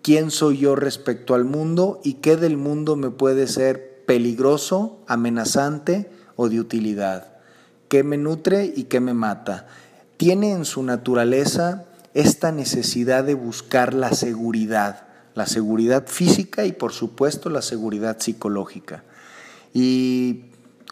quién 0.00 0.30
soy 0.30 0.58
yo 0.58 0.74
respecto 0.74 1.34
al 1.34 1.44
mundo 1.44 2.00
y 2.02 2.14
qué 2.14 2.36
del 2.36 2.56
mundo 2.56 2.96
me 2.96 3.10
puede 3.10 3.46
ser 3.46 4.04
peligroso, 4.06 4.98
amenazante 5.06 6.10
o 6.34 6.48
de 6.48 6.60
utilidad 6.60 7.31
qué 7.92 8.04
me 8.04 8.16
nutre 8.16 8.72
y 8.74 8.84
qué 8.84 9.00
me 9.00 9.12
mata. 9.12 9.66
Tiene 10.16 10.52
en 10.52 10.64
su 10.64 10.82
naturaleza 10.82 11.84
esta 12.14 12.50
necesidad 12.50 13.22
de 13.22 13.34
buscar 13.34 13.92
la 13.92 14.14
seguridad, 14.14 15.02
la 15.34 15.44
seguridad 15.44 16.06
física 16.06 16.64
y 16.64 16.72
por 16.72 16.94
supuesto 16.94 17.50
la 17.50 17.60
seguridad 17.60 18.18
psicológica. 18.18 19.04
Y 19.74 20.44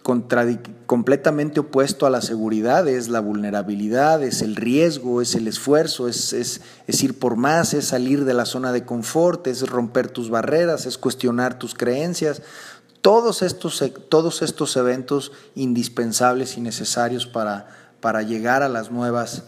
completamente 0.03 1.61
opuesto 1.61 2.05
a 2.05 2.11
la 2.11 2.21
seguridad 2.21 2.87
es 2.87 3.09
la 3.09 3.21
vulnerabilidad, 3.21 4.23
es 4.23 4.43
el 4.43 4.55
riesgo, 4.55 5.23
es 5.23 5.35
el 5.35 5.49
esfuerzo, 5.49 6.07
es, 6.07 6.35
es, 6.35 7.03
ir 7.03 7.19
por 7.19 7.37
más, 7.37 7.73
es 7.73 7.87
salir 7.87 8.27
de 8.27 8.35
la 8.35 8.45
zona 8.45 8.73
de 8.73 8.85
confort, 8.85 9.47
es 9.47 9.67
romper 9.67 10.09
tus 10.09 10.29
barreras, 10.29 10.85
es 10.85 10.99
cuestionar 10.99 11.59
tus 11.59 11.75
creencias. 11.75 12.43
Todos 13.03 13.43
estos, 13.43 13.83
todos 14.09 14.43
estos 14.43 14.77
eventos 14.77 15.33
indispensables 15.55 16.57
y 16.57 16.61
necesarios 16.61 17.27
para, 17.27 17.69
para 18.01 18.23
llegar 18.23 18.63
a, 18.63 18.69
las 18.69 18.91
nuevas, 18.91 19.45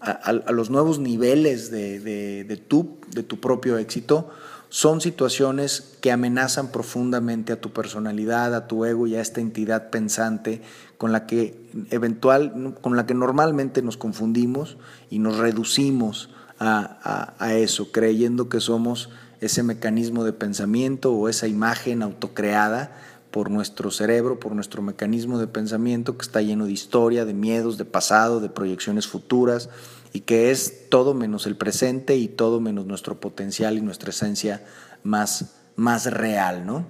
a, 0.00 0.32
los 0.32 0.70
nuevos 0.70 0.98
niveles 0.98 1.70
de, 1.70 2.00
de, 2.00 2.56
tu, 2.56 2.98
de 3.12 3.22
tu 3.22 3.40
propio 3.40 3.78
éxito 3.78 4.30
son 4.68 5.00
situaciones 5.00 5.96
que 6.00 6.10
amenazan 6.10 6.72
profundamente 6.72 7.52
a 7.52 7.60
tu 7.60 7.72
personalidad, 7.72 8.54
a 8.54 8.66
tu 8.66 8.84
ego 8.84 9.06
y 9.06 9.14
a 9.14 9.20
esta 9.20 9.40
entidad 9.40 9.90
pensante 9.90 10.60
con 10.98 11.12
la 11.12 11.26
que 11.26 11.70
eventual, 11.90 12.74
con 12.80 12.96
la 12.96 13.06
que 13.06 13.14
normalmente 13.14 13.82
nos 13.82 13.96
confundimos 13.96 14.76
y 15.08 15.20
nos 15.20 15.36
reducimos 15.36 16.30
a, 16.58 17.34
a 17.38 17.54
eso, 17.54 17.92
creyendo 17.92 18.48
que 18.48 18.60
somos 18.60 19.10
ese 19.46 19.62
mecanismo 19.62 20.24
de 20.24 20.32
pensamiento 20.32 21.12
o 21.12 21.28
esa 21.28 21.46
imagen 21.46 22.02
autocreada 22.02 22.96
por 23.30 23.50
nuestro 23.50 23.90
cerebro, 23.90 24.40
por 24.40 24.52
nuestro 24.52 24.82
mecanismo 24.82 25.38
de 25.38 25.46
pensamiento 25.46 26.16
que 26.16 26.22
está 26.22 26.40
lleno 26.40 26.66
de 26.66 26.72
historia, 26.72 27.24
de 27.24 27.34
miedos, 27.34 27.76
de 27.76 27.84
pasado, 27.84 28.40
de 28.40 28.48
proyecciones 28.48 29.06
futuras 29.06 29.68
y 30.12 30.20
que 30.20 30.50
es 30.50 30.88
todo 30.88 31.12
menos 31.12 31.46
el 31.46 31.56
presente 31.56 32.16
y 32.16 32.28
todo 32.28 32.60
menos 32.60 32.86
nuestro 32.86 33.20
potencial 33.20 33.76
y 33.76 33.82
nuestra 33.82 34.10
esencia 34.10 34.64
más, 35.02 35.56
más 35.76 36.10
real. 36.10 36.64
¿no? 36.64 36.86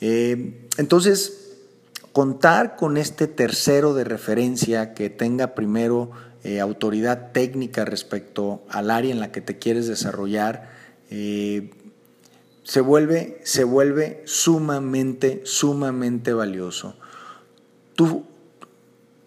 Eh, 0.00 0.68
entonces, 0.78 1.56
contar 2.12 2.76
con 2.76 2.96
este 2.96 3.26
tercero 3.26 3.92
de 3.92 4.04
referencia 4.04 4.94
que 4.94 5.10
tenga 5.10 5.54
primero 5.54 6.10
eh, 6.44 6.60
autoridad 6.60 7.32
técnica 7.32 7.84
respecto 7.84 8.64
al 8.70 8.90
área 8.90 9.10
en 9.10 9.20
la 9.20 9.32
que 9.32 9.40
te 9.40 9.58
quieres 9.58 9.86
desarrollar, 9.86 10.77
eh, 11.10 11.70
se, 12.62 12.80
vuelve, 12.80 13.40
se 13.44 13.64
vuelve 13.64 14.22
sumamente, 14.24 15.42
sumamente 15.44 16.32
valioso. 16.32 16.96
Tú, 17.94 18.26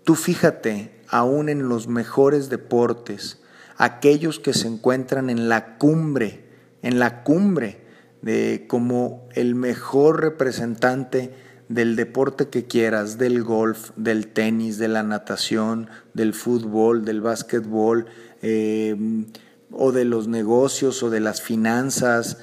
tú 0.04 0.16
fíjate, 0.16 1.02
aún 1.08 1.50
en 1.50 1.68
los 1.68 1.88
mejores 1.88 2.50
deportes, 2.50 3.42
aquellos 3.78 4.40
que 4.40 4.54
se 4.54 4.68
encuentran 4.68 5.30
en 5.30 5.50
la 5.50 5.78
cumbre, 5.78 6.46
en 6.82 7.00
la 7.00 7.24
cumbre 7.24 7.82
de 8.22 8.66
como 8.68 9.28
el 9.34 9.56
mejor 9.56 10.22
representante 10.22 11.34
del 11.68 11.96
deporte 11.96 12.50
que 12.50 12.66
quieras, 12.66 13.18
del 13.18 13.44
golf, 13.44 13.92
del 13.96 14.28
tenis, 14.28 14.78
de 14.78 14.88
la 14.88 15.04
natación, 15.04 15.90
del 16.14 16.34
fútbol, 16.34 17.06
del 17.06 17.22
básquetbol, 17.22 18.08
eh, 18.42 19.26
o 19.72 19.92
de 19.92 20.06
los 20.06 20.28
negocios 20.28 21.02
o 21.04 21.10
de 21.10 21.20
las 21.20 21.42
finanzas, 21.42 22.38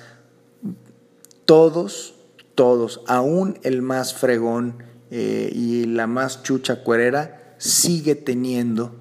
todos, 1.45 2.15
todos, 2.55 3.01
aún 3.07 3.59
el 3.63 3.83
más 3.83 4.15
fregón 4.15 4.83
eh, 5.11 5.51
y 5.55 5.87
la 5.87 6.07
más 6.07 6.43
chucha 6.43 6.83
cuerera, 6.83 7.55
sigue 7.59 8.15
teniendo 8.15 8.95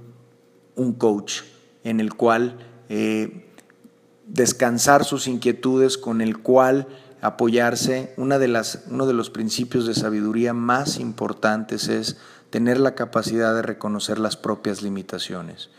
un 0.75 0.93
coach 0.93 1.41
en 1.83 1.99
el 1.99 2.13
cual 2.13 2.57
eh, 2.89 3.45
descansar 4.27 5.05
sus 5.05 5.27
inquietudes, 5.27 5.97
con 5.97 6.21
el 6.21 6.37
cual 6.39 6.87
apoyarse. 7.21 8.13
Una 8.17 8.39
de 8.39 8.47
las, 8.47 8.83
uno 8.89 9.07
de 9.07 9.13
los 9.13 9.29
principios 9.29 9.87
de 9.87 9.95
sabiduría 9.95 10.53
más 10.53 10.99
importantes 10.99 11.87
es 11.87 12.17
tener 12.49 12.79
la 12.79 12.95
capacidad 12.95 13.53
de 13.53 13.61
reconocer 13.61 14.19
las 14.19 14.37
propias 14.37 14.81
limitaciones. 14.81 15.69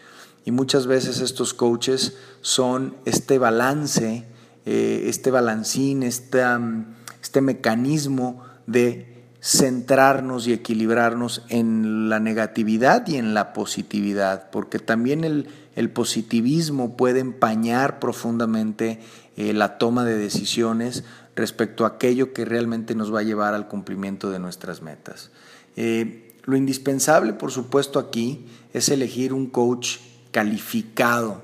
Y 0.49 0.51
muchas 0.51 0.87
veces 0.87 1.21
estos 1.21 1.53
coaches 1.53 2.17
son 2.41 2.95
este 3.05 3.37
balance, 3.37 4.25
eh, 4.65 5.05
este 5.05 5.31
balancín, 5.31 6.03
este, 6.03 6.43
este 7.21 7.43
mecanismo 7.43 8.43
de 8.67 9.27
centrarnos 9.43 10.47
y 10.47 10.55
equilibrarnos 10.55 11.43
en 11.51 12.09
la 12.09 12.19
negatividad 12.19 13.07
y 13.09 13.17
en 13.17 13.35
la 13.35 13.53
positividad, 13.53 14.49
porque 14.51 14.79
también 14.79 15.23
el, 15.23 15.49
el 15.77 15.91
positivismo 15.91 16.97
puede 16.97 17.21
empañar 17.21 17.99
profundamente 17.99 19.01
eh, 19.37 19.53
la 19.53 19.77
toma 19.77 20.07
de 20.07 20.17
decisiones 20.17 21.05
respecto 21.37 21.85
a 21.85 21.89
aquello 21.89 22.33
que 22.33 22.47
realmente 22.47 22.95
nos 22.95 23.15
va 23.15 23.21
a 23.21 23.23
llevar 23.23 23.53
al 23.53 23.69
cumplimiento 23.69 24.31
de 24.31 24.39
nuestras 24.39 24.81
metas. 24.81 25.31
Eh, 25.77 26.33
lo 26.45 26.57
indispensable, 26.57 27.35
por 27.35 27.51
supuesto, 27.51 27.99
aquí 27.99 28.47
es 28.73 28.89
elegir 28.89 29.35
un 29.35 29.49
coach 29.49 29.99
calificado. 30.38 31.42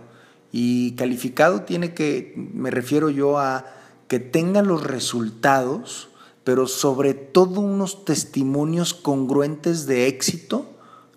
Y 0.52 0.92
calificado 0.92 1.62
tiene 1.62 1.94
que, 1.94 2.32
me 2.36 2.70
refiero 2.70 3.10
yo 3.10 3.40
a 3.40 3.64
que 4.06 4.20
tenga 4.20 4.62
los 4.62 4.84
resultados, 4.84 6.10
pero 6.44 6.68
sobre 6.68 7.12
todo 7.12 7.60
unos 7.60 8.04
testimonios 8.04 8.94
congruentes 8.94 9.86
de 9.86 10.06
éxito 10.06 10.70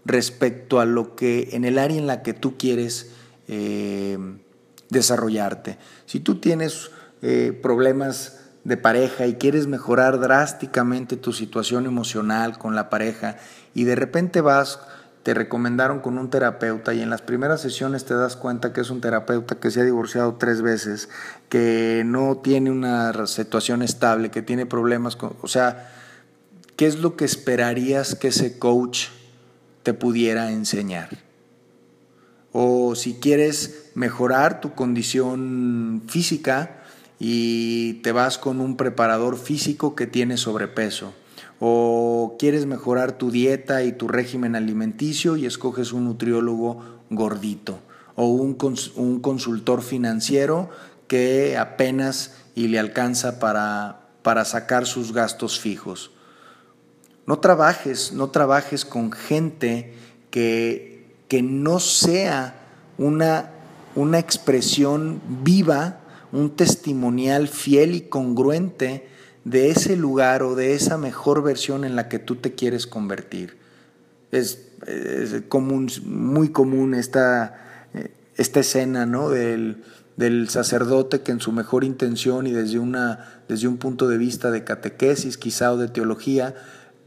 respecto 0.05 0.79
a 0.79 0.85
lo 0.85 1.15
que 1.15 1.49
en 1.51 1.65
el 1.65 1.77
área 1.77 1.99
en 1.99 2.07
la 2.07 2.23
que 2.23 2.33
tú 2.33 2.57
quieres 2.57 3.11
eh, 3.47 4.17
desarrollarte. 4.89 5.77
Si 6.07 6.19
tú 6.19 6.39
tienes 6.39 6.89
eh, 7.21 7.59
problemas 7.61 8.39
de 8.63 8.77
pareja 8.77 9.27
y 9.27 9.35
quieres 9.35 9.67
mejorar 9.67 10.19
drásticamente 10.19 11.15
tu 11.15 11.31
situación 11.31 11.85
emocional 11.85 12.57
con 12.57 12.73
la 12.73 12.89
pareja 12.89 13.37
y 13.75 13.83
de 13.83 13.95
repente 13.95 14.41
vas, 14.41 14.79
te 15.27 15.33
recomendaron 15.33 15.99
con 15.99 16.17
un 16.17 16.29
terapeuta 16.29 16.93
y 16.93 17.01
en 17.01 17.09
las 17.09 17.21
primeras 17.21 17.59
sesiones 17.59 18.05
te 18.05 18.13
das 18.13 18.37
cuenta 18.37 18.71
que 18.71 18.79
es 18.79 18.89
un 18.89 19.01
terapeuta 19.01 19.55
que 19.55 19.71
se 19.71 19.81
ha 19.81 19.83
divorciado 19.83 20.35
tres 20.35 20.61
veces, 20.61 21.09
que 21.49 22.03
no 22.05 22.37
tiene 22.37 22.71
una 22.71 23.27
situación 23.27 23.81
estable, 23.81 24.31
que 24.31 24.41
tiene 24.41 24.65
problemas 24.65 25.17
con, 25.17 25.35
o 25.41 25.49
sea, 25.49 25.91
¿qué 26.77 26.85
es 26.87 26.99
lo 26.99 27.17
que 27.17 27.25
esperarías 27.25 28.15
que 28.15 28.29
ese 28.29 28.57
coach 28.57 29.07
te 29.83 29.93
pudiera 29.93 30.49
enseñar. 30.49 31.09
O 32.53 32.95
si 32.95 33.15
quieres 33.15 33.91
mejorar 33.95 34.61
tu 34.61 34.75
condición 34.75 36.03
física 36.07 36.83
y 37.19 37.95
te 37.95 38.13
vas 38.13 38.37
con 38.37 38.61
un 38.61 38.77
preparador 38.77 39.37
físico 39.37 39.93
que 39.93 40.07
tiene 40.07 40.37
sobrepeso. 40.37 41.13
O 41.60 42.36
quieres 42.38 42.65
mejorar 42.65 43.13
tu 43.13 43.32
dieta 43.32 43.84
y 43.84 43.91
tu 43.91 44.08
régimen 44.08 44.56
alimenticio 44.56 45.38
y 45.38 45.46
escoges 45.46 45.91
un 45.93 46.06
nutriólogo 46.06 46.82
gordito. 47.10 47.80
O 48.15 48.28
un, 48.28 48.58
un 48.96 49.20
consultor 49.20 49.82
financiero 49.82 50.70
que 51.08 51.58
apenas 51.58 52.36
y 52.56 52.67
le 52.67 52.80
alcanza 52.80 53.39
para, 53.39 54.08
para 54.22 54.46
sacar 54.46 54.86
sus 54.86 55.13
gastos 55.13 55.60
fijos. 55.60 56.12
No 57.26 57.39
trabajes, 57.39 58.13
no 58.13 58.30
trabajes 58.30 58.86
con 58.86 59.12
gente 59.12 59.93
que, 60.32 61.06
que 61.28 61.41
no 61.41 61.80
sea 61.80 62.56
una, 62.98 63.52
una 63.96 64.20
expresión 64.20 65.22
viva, 65.43 66.00
un 66.32 66.56
testimonial 66.56 67.48
fiel 67.48 67.96
y 67.96 68.02
congruente 68.02 69.08
de 69.47 69.69
ese 69.69 69.95
lugar 69.95 70.43
o 70.43 70.55
de 70.55 70.73
esa 70.73 70.97
mejor 70.97 71.41
versión 71.41 71.86
en 71.86 71.95
la 71.95 72.10
que 72.10 72.19
tú 72.19 72.36
te 72.36 72.53
quieres 72.53 72.86
convertir. 72.86 73.55
Es, 74.31 74.60
común, 75.47 75.89
muy 76.05 76.49
común 76.49 76.93
esta, 76.93 77.89
esta 78.36 78.60
escena 78.60 79.05
¿no? 79.05 79.29
del, 79.29 79.83
del, 80.17 80.49
sacerdote 80.49 81.21
que 81.21 81.31
en 81.31 81.39
su 81.39 81.53
mejor 81.53 81.86
intención 81.86 82.45
y 82.45 82.51
desde, 82.51 82.77
una, 82.77 83.41
desde 83.47 83.69
un 83.69 83.77
punto 83.77 84.10
de 84.10 84.17
vista 84.17 84.51
de 84.51 84.65
catequesis 84.65 85.38
quizá 85.38 85.71
o 85.71 85.77
de 85.77 85.88
teología, 85.88 86.53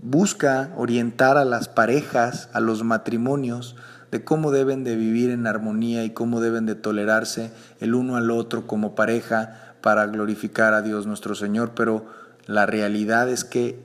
busca 0.01 0.73
orientar 0.79 1.37
a 1.37 1.45
las 1.45 1.69
parejas, 1.69 2.49
a 2.55 2.61
los 2.61 2.85
matrimonios, 2.85 3.77
de 4.11 4.25
cómo 4.25 4.51
deben 4.51 4.83
de 4.83 4.97
vivir 4.97 5.29
en 5.29 5.47
armonía 5.47 6.05
y 6.05 6.11
cómo 6.11 6.41
deben 6.41 6.65
de 6.65 6.75
tolerarse 6.75 7.53
el 7.81 7.95
uno 7.95 8.17
al 8.17 8.31
otro 8.31 8.67
como 8.67 8.95
pareja 8.95 9.75
para 9.83 10.07
glorificar 10.07 10.73
a 10.73 10.81
Dios 10.81 11.07
nuestro 11.07 11.35
Señor, 11.35 11.73
pero 11.77 12.07
la 12.51 12.67
realidad 12.67 13.29
es 13.31 13.45
que 13.45 13.79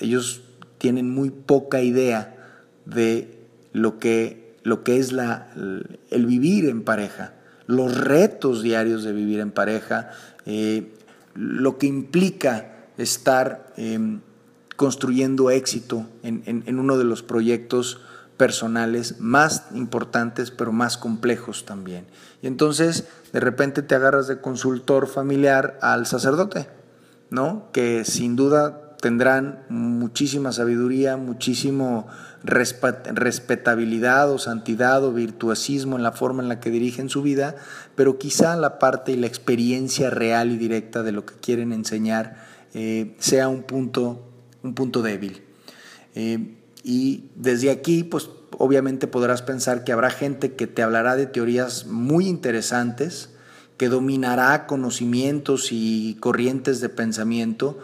ellos 0.00 0.42
tienen 0.78 1.10
muy 1.10 1.30
poca 1.30 1.80
idea 1.82 2.36
de 2.84 3.46
lo 3.72 3.98
que, 3.98 4.56
lo 4.62 4.82
que 4.82 4.98
es 4.98 5.12
la, 5.12 5.48
el 6.10 6.26
vivir 6.26 6.66
en 6.66 6.82
pareja, 6.82 7.34
los 7.66 7.96
retos 7.96 8.62
diarios 8.62 9.04
de 9.04 9.12
vivir 9.12 9.40
en 9.40 9.52
pareja, 9.52 10.10
eh, 10.46 10.92
lo 11.34 11.78
que 11.78 11.86
implica 11.86 12.74
estar... 12.98 13.72
Em, 13.76 14.20
construyendo 14.80 15.50
éxito 15.50 16.06
en, 16.22 16.78
uno 16.78 16.96
de 16.96 17.04
los 17.04 17.22
proyectos 17.22 18.00
personales 18.38 19.20
más 19.20 19.66
importantes, 19.74 20.50
pero 20.50 20.72
más 20.72 20.96
complejos 20.96 21.66
también. 21.66 22.06
Y 22.40 22.46
entonces, 22.46 23.06
de 23.34 23.40
repente 23.40 23.82
te 23.82 23.94
agarras 23.94 24.26
de 24.26 24.40
consultor 24.40 25.06
familiar 25.06 25.78
al 25.82 26.06
sacerdote, 26.06 26.66
¿no? 27.30 27.70
Que 27.72 28.04
sin 28.04 28.36
duda 28.36 28.96
tendrán 29.00 29.64
muchísima 29.68 30.52
sabiduría, 30.52 31.16
muchísimo 31.16 32.06
respetabilidad 32.42 34.30
o 34.30 34.38
santidad 34.38 35.02
o 35.04 35.12
virtuosismo 35.12 35.96
en 35.96 36.02
la 36.02 36.12
forma 36.12 36.42
en 36.42 36.48
la 36.48 36.60
que 36.60 36.70
dirigen 36.70 37.08
su 37.08 37.22
vida, 37.22 37.56
pero 37.94 38.18
quizá 38.18 38.56
la 38.56 38.78
parte 38.78 39.12
y 39.12 39.16
la 39.16 39.26
experiencia 39.26 40.10
real 40.10 40.52
y 40.52 40.58
directa 40.58 41.02
de 41.02 41.12
lo 41.12 41.24
que 41.24 41.34
quieren 41.34 41.72
enseñar 41.72 42.36
eh, 42.74 43.16
sea 43.18 43.48
un 43.48 43.62
punto 43.62 44.26
un 44.62 44.74
punto 44.74 45.02
débil. 45.02 45.42
Eh, 46.14 46.56
y 46.82 47.30
desde 47.36 47.70
aquí, 47.70 48.04
pues 48.04 48.30
obviamente 48.58 49.06
podrás 49.06 49.42
pensar 49.42 49.84
que 49.84 49.92
habrá 49.92 50.10
gente 50.10 50.54
que 50.54 50.66
te 50.66 50.82
hablará 50.82 51.16
de 51.16 51.26
teorías 51.26 51.86
muy 51.86 52.26
interesantes, 52.26 53.30
que 53.80 53.88
dominará 53.88 54.66
conocimientos 54.66 55.68
y 55.70 56.18
corrientes 56.20 56.82
de 56.82 56.90
pensamiento, 56.90 57.78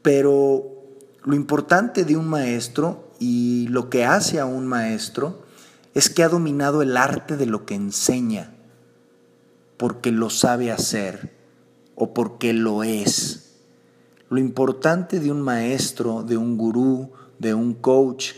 pero 0.00 0.64
lo 1.24 1.36
importante 1.36 2.06
de 2.06 2.16
un 2.16 2.26
maestro 2.26 3.12
y 3.18 3.68
lo 3.68 3.90
que 3.90 4.06
hace 4.06 4.40
a 4.40 4.46
un 4.46 4.66
maestro 4.66 5.42
es 5.92 6.08
que 6.08 6.22
ha 6.22 6.30
dominado 6.30 6.80
el 6.80 6.96
arte 6.96 7.36
de 7.36 7.44
lo 7.44 7.66
que 7.66 7.74
enseña, 7.74 8.54
porque 9.76 10.10
lo 10.10 10.30
sabe 10.30 10.72
hacer 10.72 11.36
o 11.96 12.14
porque 12.14 12.54
lo 12.54 12.82
es. 12.82 13.58
Lo 14.30 14.38
importante 14.38 15.20
de 15.20 15.30
un 15.30 15.42
maestro, 15.42 16.22
de 16.22 16.38
un 16.38 16.56
gurú, 16.56 17.10
de 17.38 17.52
un 17.52 17.74
coach, 17.74 18.30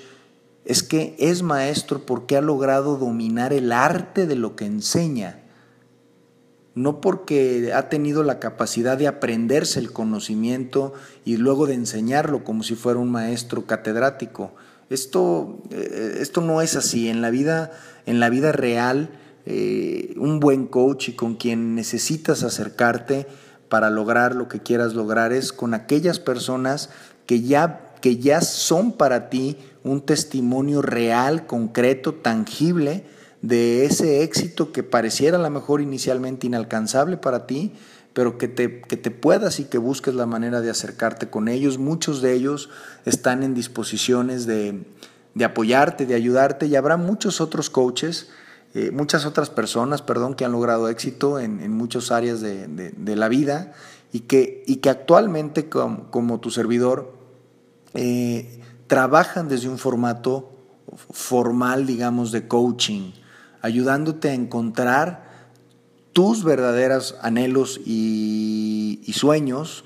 es 0.65 0.83
que 0.83 1.15
es 1.21 1.45
maestro 1.45 2.05
porque 2.05 2.37
ha 2.37 2.41
logrado 2.41 2.97
dominar 2.97 3.53
el 3.53 3.71
arte 3.71 4.27
de 4.27 4.35
lo 4.35 4.57
que 4.57 4.65
enseña. 4.65 5.42
No 6.75 7.01
porque 7.01 7.73
ha 7.75 7.89
tenido 7.89 8.23
la 8.23 8.39
capacidad 8.39 8.97
de 8.97 9.07
aprenderse 9.07 9.79
el 9.79 9.93
conocimiento 9.93 10.95
y 11.25 11.37
luego 11.37 11.67
de 11.67 11.75
enseñarlo 11.75 12.45
como 12.45 12.63
si 12.63 12.75
fuera 12.75 12.99
un 12.99 13.11
maestro 13.11 13.67
catedrático. 13.67 14.53
Esto, 14.89 15.63
eh, 15.71 16.19
esto 16.21 16.41
no 16.41 16.63
es 16.63 16.77
así. 16.77 17.09
En 17.09 17.21
la 17.21 17.31
vida, 17.31 17.73
en 18.07 18.21
la 18.21 18.31
vida 18.31 18.53
real, 18.53 19.11
eh, 19.45 20.15
un 20.17 20.41
buen 20.41 20.67
coach 20.67 21.11
y 21.11 21.13
con 21.13 21.35
quien 21.35 21.75
necesitas 21.75 22.43
acercarte 22.43 23.27
para 23.69 23.91
lograr 23.91 24.35
lo 24.35 24.49
que 24.49 24.61
quieras 24.61 24.95
lograr 24.95 25.33
es 25.33 25.53
con 25.53 25.75
aquellas 25.75 26.21
personas 26.21 26.91
que 27.27 27.43
ya, 27.43 27.95
que 28.01 28.19
ya 28.19 28.41
son 28.41 28.93
para 28.93 29.31
ti 29.31 29.57
un 29.85 30.03
testimonio 30.03 30.83
real, 30.83 31.47
concreto, 31.47 32.15
tangible 32.15 33.05
de 33.43 33.85
ese 33.85 34.23
éxito 34.23 34.71
que 34.73 34.85
pareciera 34.85 35.37
a 35.37 35.41
lo 35.41 35.51
mejor 35.51 35.81
inicialmente 35.81 36.47
inalcanzable 36.47 37.17
para 37.17 37.47
ti, 37.47 37.73
pero 38.15 38.39
que 38.39 38.47
te, 38.47 38.81
que 38.83 38.97
te 38.97 39.11
puedas 39.11 39.59
y 39.59 39.65
que 39.65 39.79
busques 39.79 40.15
la 40.15 40.27
manera 40.27 40.61
de 40.61 40.71
acercarte 40.71 41.29
con 41.29 41.49
ellos. 41.49 41.79
Muchos 41.79 42.23
de 42.23 42.35
ellos 42.35 42.71
están 43.05 43.43
en 43.43 43.55
disposiciones 43.55 44.47
de, 44.47 44.85
apoyarte, 45.45 46.07
de 46.07 46.15
ayudarte 46.15 46.67
y 46.67 46.77
habrá 46.77 46.97
muchos 46.97 47.41
otros 47.41 47.69
coaches, 47.69 48.31
eh, 48.75 48.91
muchas 48.93 49.27
otras 49.27 49.51
personas, 49.51 50.03
perdón, 50.03 50.35
que 50.35 50.45
han 50.45 50.53
logrado 50.53 50.89
éxito 50.89 51.41
en, 51.41 51.61
en 51.61 51.73
muchas 51.73 52.13
áreas 52.13 52.41
de, 52.41 53.17
la 53.17 53.29
vida 53.29 53.73
y 54.13 54.21
que, 54.21 54.63
y 54.67 54.77
que 54.77 54.91
actualmente 54.91 55.69
como, 55.69 56.39
tu 56.39 56.51
servidor 56.51 57.13
eh, 57.95 58.61
trabajan 58.87 59.49
desde 59.49 59.69
un 59.69 59.79
formato 59.79 60.51
formal, 61.11 61.87
digamos, 61.87 62.31
de 62.31 62.47
coaching 62.47 63.13
ayudándote 63.63 64.29
a 64.29 64.35
encontrar 64.35 65.33
tus 66.13 66.45
verdaderos 66.45 67.17
anhelos 67.23 67.81
y, 67.87 69.01
sueños, 69.15 69.85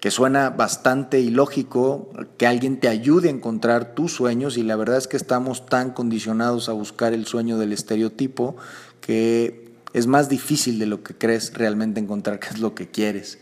que, 0.00 0.10
suena 0.10 0.50
bastante 0.50 1.20
ilógico 1.20 2.10
que 2.36 2.46
alguien 2.46 2.78
te 2.78 2.88
ayude 2.88 3.28
a 3.28 3.32
encontrar 3.32 3.94
tus 3.94 4.12
sueños 4.12 4.56
y 4.56 4.62
la 4.62 4.76
verdad 4.76 4.98
es 4.98 5.08
que 5.08 5.16
estamos 5.16 5.66
tan 5.66 5.90
condicionados 5.90 6.68
a 6.68 6.72
buscar 6.72 7.14
el 7.14 7.26
sueño 7.26 7.58
del 7.58 7.72
estereotipo 7.72 8.56
que 9.00 9.72
es 9.94 10.06
más 10.06 10.28
difícil 10.28 10.78
de 10.78 10.86
lo 10.86 11.02
que 11.02 11.14
crees 11.14 11.54
realmente 11.54 11.98
encontrar 11.98 12.38
qué 12.38 12.48
es 12.48 12.60
lo 12.60 12.74
que 12.74 12.88
quieres. 12.88 13.38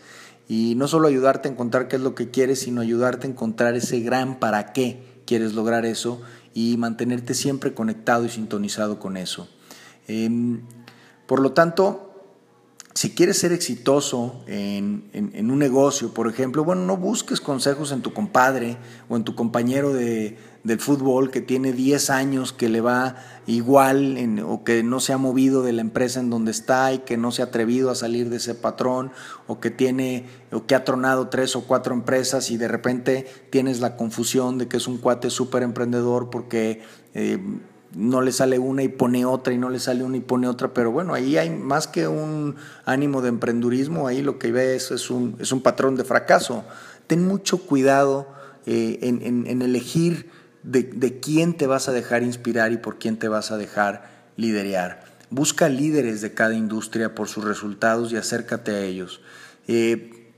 Y 0.49 0.75
no 0.77 0.89
solo 0.89 1.07
ayudarte 1.07 1.49
a 1.49 1.53
encontrar 1.53 1.87
qué 1.87 1.97
es 1.97 2.03
lo 2.03 2.15
que 2.15 2.31
quieres, 2.31 2.61
sino 2.61 2.81
ayudarte 2.81 3.27
a 3.27 3.31
encontrar 3.31 3.75
ese 3.75 4.01
gran 4.01 4.41
para 4.41 4.73
qué 4.73 5.01
quieres 5.27 5.55
lograr 5.55 5.87
eso 5.87 6.21
y 6.55 6.77
mantenerte 6.77 7.35
siempre 7.35 7.75
conectado 7.75 8.25
y 8.25 8.29
sintonizado 8.29 8.99
con 8.99 9.17
eso. 9.17 9.49
Em, 10.09 10.63
por 11.27 11.41
lo 11.41 11.53
tanto, 11.53 12.11
si 12.95 13.15
quieres 13.15 13.39
ser 13.39 13.53
exitoso 13.53 14.43
en, 14.47 15.51
un 15.51 15.59
negocio, 15.59 16.13
por 16.13 16.29
ejemplo, 16.29 16.65
bueno, 16.65 16.83
no 16.85 16.97
busques 16.97 17.41
consejos 17.41 17.93
en 17.93 18.03
tu 18.03 18.13
compadre 18.13 18.77
o 19.09 19.17
en 19.17 19.25
tu 19.25 19.35
compañero 19.35 19.93
de, 19.93 20.37
del 20.63 20.79
fútbol 20.79 21.31
que 21.31 21.41
tiene 21.41 21.73
10 21.73 22.11
años, 22.11 22.53
que 22.53 22.69
le 22.69 22.81
va 22.81 23.17
igual 23.47 24.43
o 24.47 24.63
que 24.63 24.83
no 24.83 25.01
se 25.01 25.13
ha 25.13 25.19
movido 25.19 25.63
de 25.63 25.73
la 25.73 25.81
empresa 25.81 26.21
en 26.21 26.31
donde 26.31 26.51
está 26.51 26.93
y 26.93 26.99
que 26.99 27.17
no 27.17 27.33
se 27.33 27.43
ha 27.43 27.47
atrevido 27.47 27.91
a 27.91 27.95
salir 27.95 28.29
de 28.29 28.37
ese 28.37 28.55
patrón 28.55 29.11
o 29.47 29.59
que 29.59 29.71
tiene 29.71 30.27
o 30.53 30.67
que 30.67 30.75
ha 30.75 30.85
tronado 30.85 31.29
tres 31.29 31.57
o 31.57 31.63
cuatro 31.63 31.95
empresas 31.95 32.51
y 32.51 32.57
de 32.57 32.69
repente 32.69 33.27
tienes 33.51 33.81
la 33.81 33.97
confusión 33.97 34.59
de 34.59 34.69
que 34.69 34.77
es 34.77 34.87
un 34.87 34.99
cuate 34.99 35.31
súper 35.31 35.63
emprendedor 35.63 36.31
porque... 36.31 36.83
Eh, 37.15 37.39
no 37.95 38.23
le 38.23 38.31
sale 38.31 38.59
una 38.59 38.83
y 38.85 38.89
pone 38.89 39.25
otra 39.25 39.53
y 39.53 39.59
no 39.59 39.69
le 39.69 39.81
sale 39.81 40.05
una 40.05 40.17
y 40.17 40.21
pone 40.21 40.47
otra, 40.47 40.73
pero 40.73 40.93
bueno, 40.93 41.15
ahí 41.15 41.37
hay 41.37 41.51
más 41.51 41.89
que 41.89 42.07
un 42.07 42.57
ánimo 42.85 43.21
de 43.21 43.31
emprendurismo, 43.31 44.07
ahí 44.07 44.23
lo 44.23 44.39
que 44.39 44.53
ves 44.53 44.91
es 44.91 45.11
un, 45.11 45.37
es 45.41 45.51
un 45.51 45.61
patrón 45.61 45.97
de 45.97 46.05
fracaso. 46.05 46.65
Ten 47.07 47.27
mucho 47.27 47.59
cuidado 47.59 48.29
eh, 48.67 48.99
en, 49.03 49.63
elegir 49.63 50.31
de, 50.63 50.83
de, 50.83 51.21
quién 51.21 51.55
te 51.55 51.67
vas 51.67 51.89
a 51.89 51.93
dejar 51.93 52.23
inspirar 52.23 52.73
y 52.73 52.77
por 52.77 52.99
quién 52.99 53.19
te 53.19 53.29
vas 53.29 53.51
a 53.51 53.57
dejar 53.57 54.11
liderear. 54.37 55.05
Busca 55.31 55.69
líderes 55.69 56.21
de 56.21 56.35
cada 56.35 56.55
industria 56.55 57.15
por 57.15 57.29
sus 57.29 57.45
resultados 57.45 58.13
y 58.13 58.17
acércate 58.17 58.73
a 58.73 58.81
ellos. 58.81 59.21
Eh, 59.69 60.33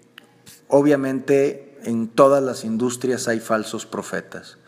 obviamente 0.69 1.79
en 1.85 2.09
todas 2.09 2.43
las 2.43 2.65
industrias 2.65 3.29
hay 3.29 3.41
falsos 3.41 3.87
profetas 3.87 4.59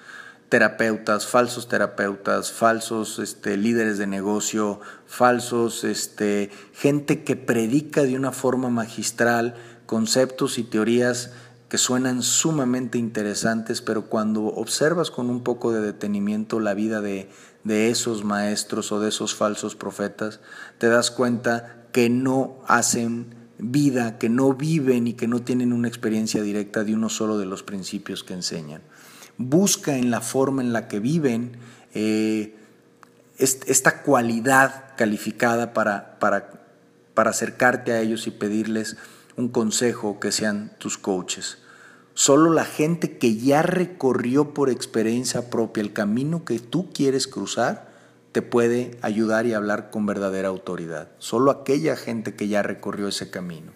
terapeutas, 0.55 1.27
falsos 1.27 1.69
terapeutas, 1.69 2.53
falsos 2.53 3.19
este, 3.19 3.57
líderes 3.57 3.99
de 3.99 4.07
negocio, 4.07 4.79
falsos, 5.05 5.83
este, 5.83 6.51
gente 6.73 7.25
que 7.25 7.35
predica 7.35 8.05
de 8.05 8.15
una 8.15 8.31
forma 8.31 8.71
magistral 8.71 9.57
conceptos 9.87 10.59
y 10.59 10.63
teorías 10.63 11.33
que 11.69 11.79
suenan 11.79 12.23
sumamente 12.23 12.99
interesantes, 12.99 13.81
pero 13.81 14.07
cuando 14.07 14.45
observas 14.45 15.11
con 15.11 15.31
un 15.31 15.43
poco 15.43 15.73
de 15.73 15.81
detenimiento 15.81 16.61
la 16.61 16.75
vida 16.75 17.01
de, 17.01 17.31
de 17.65 17.91
esos 17.91 18.25
maestros 18.25 18.93
o 18.93 19.01
de 19.01 19.09
esos 19.09 19.35
falsos 19.35 19.75
profetas, 19.75 20.41
te 20.79 20.89
das 20.89 21.11
cuenta 21.11 21.87
que 21.93 22.11
no 22.11 22.57
hacen 22.67 23.35
vida, 23.59 24.19
que 24.19 24.29
no 24.29 24.53
viven 24.55 25.07
y 25.07 25.15
que 25.15 25.29
no 25.29 25.43
tienen 25.43 25.73
una 25.73 25.89
experiencia 25.89 26.43
directa 26.43 26.85
de 26.85 26.95
uno 26.95 27.09
solo 27.09 27.39
de 27.39 27.47
los 27.47 27.63
principios 27.63 28.25
que 28.25 28.35
enseñan. 28.35 28.83
Busca 29.39 29.97
en 29.97 30.11
la 30.11 30.21
forma 30.21 30.63
en 30.63 30.73
la 30.73 30.87
que 30.87 31.01
viven 31.01 31.57
eh, 31.95 32.57
esta 33.39 34.03
cualidad 34.03 34.95
calificada 34.97 35.73
para, 35.73 36.19
para, 36.19 36.51
para 37.15 37.31
acercarte 37.31 37.93
a 37.93 38.01
ellos 38.01 38.27
y 38.27 38.31
pedirles 38.31 38.97
un 39.37 39.49
consejo 39.49 40.21
que 40.21 40.33
sean 40.33 40.73
tus 40.79 40.99
coaches. 40.99 41.59
Solo 42.15 42.53
la 42.53 42.65
gente 42.65 43.19
que 43.19 43.37
ya 43.37 43.63
recorrió 43.63 44.55
por 44.55 44.71
experiencia 44.71 45.51
propia 45.51 45.83
el 45.83 45.93
camino 45.93 46.45
que 46.45 46.61
tú 46.61 46.93
quieres 46.93 47.27
cruzar 47.27 47.93
te 48.31 48.43
puede 48.43 48.99
ayudar 49.03 49.47
y 49.47 49.53
hablar 49.53 49.91
con 49.91 50.07
verdadera 50.07 50.49
autoridad. 50.49 51.09
Solo 51.19 51.51
aquella 51.51 51.97
gente 51.97 52.35
que 52.35 52.49
ya 52.49 52.63
recorrió 52.63 53.09
ese 53.09 53.31
camino. 53.31 53.73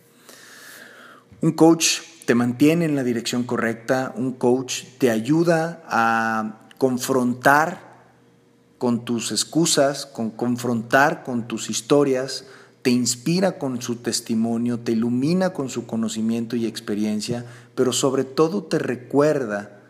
Un 1.40 1.52
coach 1.52 2.00
te 2.26 2.34
mantiene 2.34 2.84
en 2.84 2.96
la 2.96 3.04
dirección 3.04 3.44
correcta, 3.44 4.12
un 4.16 4.32
coach 4.32 4.84
te 4.98 5.10
ayuda 5.10 5.82
a 5.88 6.68
confrontar 6.76 7.88
con 8.78 9.04
tus 9.04 9.32
excusas, 9.32 10.06
con 10.06 10.30
confrontar 10.30 11.24
con 11.24 11.48
tus 11.48 11.70
historias, 11.70 12.44
te 12.88 12.92
inspira 12.92 13.58
con 13.58 13.82
su 13.82 13.96
testimonio, 13.96 14.80
te 14.80 14.92
ilumina 14.92 15.52
con 15.52 15.68
su 15.68 15.86
conocimiento 15.86 16.56
y 16.56 16.64
experiencia, 16.64 17.44
pero 17.74 17.92
sobre 17.92 18.24
todo 18.24 18.64
te 18.64 18.78
recuerda, 18.78 19.82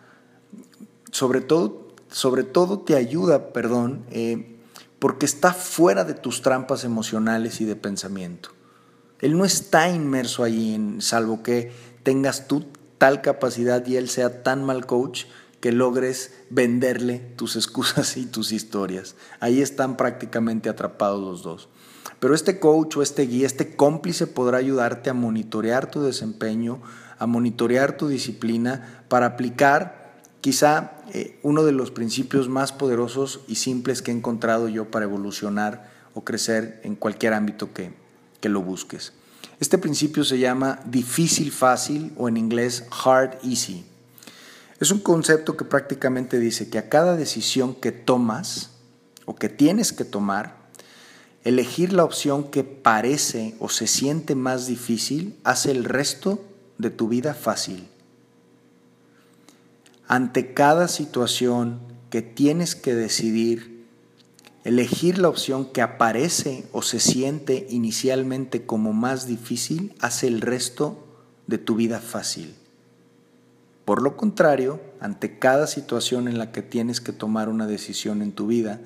sobre 1.13 1.41
todo, 1.41 1.95
sobre 2.11 2.43
todo 2.43 2.81
te 2.81 2.97
ayuda, 2.97 3.53
perdón, 3.53 4.05
eh, 4.11 4.57
porque 4.99 5.27
está 5.27 5.53
fuera 5.53 6.03
de 6.03 6.15
tus 6.15 6.43
trampas 6.43 6.83
emocionales 6.83 7.61
y 7.61 7.67
de 7.67 7.77
pensamiento. 7.77 8.49
Él 9.21 9.39
no 9.39 9.45
está 9.45 9.89
inmerso 9.89 10.43
allí, 10.43 10.97
salvo 10.99 11.45
que 11.45 11.71
tengas 12.03 12.49
tú 12.49 12.67
tal 12.99 13.23
capacidad 13.23 13.87
y 13.87 13.95
él 13.95 14.09
sea 14.09 14.43
tan 14.43 14.65
mal 14.65 14.87
coach 14.87 15.27
que 15.61 15.71
logres 15.71 16.35
venderle 16.51 17.21
tus 17.37 17.55
excusas 17.55 18.17
y 18.17 18.27
tus 18.27 18.51
historias. 18.51 19.15
Ahí 19.39 19.63
están 19.63 19.97
prácticamente 19.97 20.69
atrapados 20.69 21.21
los 21.23 21.45
dos. 21.45 21.69
Pero 22.21 22.35
este 22.35 22.59
coach 22.59 22.97
o 22.97 23.03
este 23.03 23.23
guía, 23.23 23.47
este 23.47 23.77
cómplice 23.77 24.27
podrá 24.27 24.59
ayudarte 24.59 25.11
a 25.11 25.15
monitorear 25.15 25.91
tu 25.91 26.03
desempeño, 26.03 26.81
a 27.19 27.27
monitorear 27.27 27.97
tu 27.97 28.09
disciplina 28.09 29.05
para 29.09 29.27
aplicar 29.27 30.15
quizá 30.41 30.93
eh, 31.13 31.39
uno 31.43 31.65
de 31.65 31.73
los 31.73 31.91
principios 31.91 32.49
más 32.49 32.73
poderosos 32.73 33.41
y 33.47 33.57
simples 33.57 34.03
que 34.03 34.11
he 34.11 34.15
encontrado 34.15 34.69
yo 34.69 34.91
para 34.91 35.05
evolucionar 35.05 35.91
o 36.15 36.25
crecer 36.25 36.81
en 36.85 36.97
cualquier 36.97 37.35
ámbito 37.35 37.73
que, 37.73 37.93
que 38.41 38.49
lo 38.49 38.63
busques. 38.63 39.13
Este 39.61 39.79
principio 39.79 40.25
se 40.25 40.39
llama 40.39 40.81
difícil 40.85 41.51
fácil 41.51 42.13
o 42.17 42.29
en 42.29 42.37
inglés 42.37 42.85
hard 43.05 43.39
easy. 43.43 43.85
Es 44.81 44.93
un 44.93 45.01
concepto 45.01 45.57
que 45.57 45.65
prácticamente 45.65 46.39
dice 46.39 46.71
que 46.71 46.79
a 46.79 46.89
cada 46.89 47.17
decisión 47.17 47.75
que 47.75 47.91
tomas 47.91 48.71
o 49.25 49.35
que 49.35 49.49
tienes 49.49 49.93
que 49.93 50.05
tomar, 50.05 50.58
elegir 51.45 51.93
la 51.93 52.05
opción 52.05 52.45
que 52.51 52.65
parece 52.65 53.55
o 53.59 53.69
se 53.69 53.87
siente 53.87 54.35
más 54.35 54.67
difícil 54.67 55.37
hace 55.45 55.71
el 55.71 55.85
resto 55.85 56.45
de 56.79 56.91
tu 56.91 57.09
vida 57.09 57.35
fácil. 57.35 57.89
Ante 60.07 60.55
cada 60.55 60.89
situación 60.89 61.81
que 62.11 62.23
tienes 62.23 62.75
que 62.75 62.95
decidir 62.95 63.79
Elegir 64.69 65.17
la 65.17 65.31
opción 65.31 65.65
que 65.73 65.81
aparece 65.81 66.67
o 66.73 66.83
se 66.83 67.01
siente 67.01 67.67
inicialmente 67.71 68.67
como 68.67 68.93
más 68.93 69.27
difícil 69.27 69.95
hace 69.99 70.27
el 70.27 70.43
resto 70.43 71.07
de 71.47 71.57
tu 71.57 71.77
vida 71.77 72.01
fácil. 72.01 72.55
Por 73.87 74.03
lo 74.03 74.17
contrario, 74.19 74.79
ante 75.01 75.39
cada 75.39 75.67
situación 75.67 76.29
en 76.29 76.37
la 76.37 76.53
que 76.53 76.61
tienes 76.61 77.01
que 77.01 77.13
tomar 77.13 77.49
una 77.49 77.67
decisión 77.67 78.21
en 78.21 78.33
tu 78.33 78.49
vida, 78.49 78.79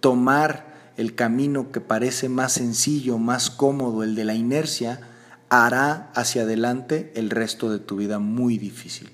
tomar 0.00 0.77
el 0.98 1.14
camino 1.14 1.70
que 1.70 1.80
parece 1.80 2.28
más 2.28 2.54
sencillo, 2.54 3.18
más 3.18 3.50
cómodo, 3.50 4.02
el 4.02 4.16
de 4.16 4.24
la 4.24 4.34
inercia, 4.34 5.00
hará 5.48 6.10
hacia 6.12 6.42
adelante 6.42 7.12
el 7.14 7.30
resto 7.30 7.70
de 7.70 7.78
tu 7.78 7.96
vida 7.96 8.18
muy 8.18 8.58
difícil. 8.58 9.08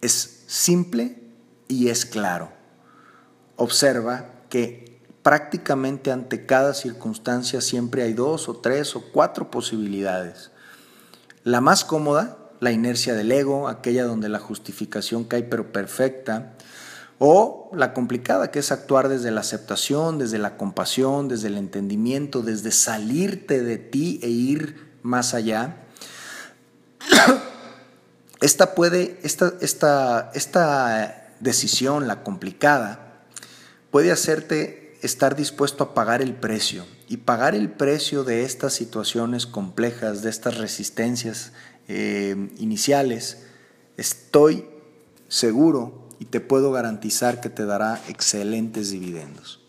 Es 0.00 0.44
simple 0.46 1.18
y 1.66 1.88
es 1.88 2.06
claro. 2.06 2.52
Observa 3.56 4.30
que 4.48 5.00
prácticamente 5.24 6.12
ante 6.12 6.46
cada 6.46 6.74
circunstancia 6.74 7.60
siempre 7.60 8.04
hay 8.04 8.12
dos 8.12 8.48
o 8.48 8.56
tres 8.58 8.94
o 8.94 9.02
cuatro 9.12 9.50
posibilidades. 9.50 10.52
La 11.42 11.60
más 11.60 11.84
cómoda, 11.84 12.38
la 12.60 12.70
inercia 12.70 13.14
del 13.14 13.32
ego, 13.32 13.66
aquella 13.66 14.04
donde 14.04 14.28
la 14.28 14.38
justificación 14.38 15.24
cae 15.24 15.42
pero 15.42 15.72
perfecta, 15.72 16.53
o 17.18 17.70
la 17.74 17.94
complicada 17.94 18.50
que 18.50 18.58
es 18.58 18.72
actuar 18.72 19.08
desde 19.08 19.30
la 19.30 19.40
aceptación, 19.40 20.18
desde 20.18 20.38
la 20.38 20.56
compasión, 20.56 21.28
desde 21.28 21.48
el 21.48 21.56
entendimiento, 21.56 22.42
desde 22.42 22.70
salirte 22.70 23.62
de 23.62 23.78
ti 23.78 24.18
e 24.22 24.28
ir 24.28 24.94
más 25.02 25.34
allá. 25.34 25.76
Esta 28.40 28.74
puede, 28.74 29.18
esta, 29.22 29.54
esta, 29.62 30.30
esta 30.34 31.32
decisión, 31.40 32.06
la 32.08 32.22
complicada, 32.22 33.22
puede 33.90 34.12
hacerte 34.12 34.98
estar 35.00 35.34
dispuesto 35.34 35.84
a 35.84 35.94
pagar 35.94 36.20
el 36.20 36.34
precio. 36.34 36.84
Y 37.08 37.18
pagar 37.18 37.54
el 37.54 37.70
precio 37.70 38.22
de 38.24 38.44
estas 38.44 38.74
situaciones 38.74 39.46
complejas, 39.46 40.22
de 40.22 40.30
estas 40.30 40.58
resistencias 40.58 41.52
eh, 41.88 42.50
iniciales, 42.58 43.44
estoy 43.96 44.66
seguro 45.28 46.03
y 46.18 46.26
te 46.26 46.40
puedo 46.40 46.72
garantizar 46.72 47.40
que 47.40 47.50
te 47.50 47.64
dará 47.64 48.00
excelentes 48.08 48.90
dividendos. 48.90 49.60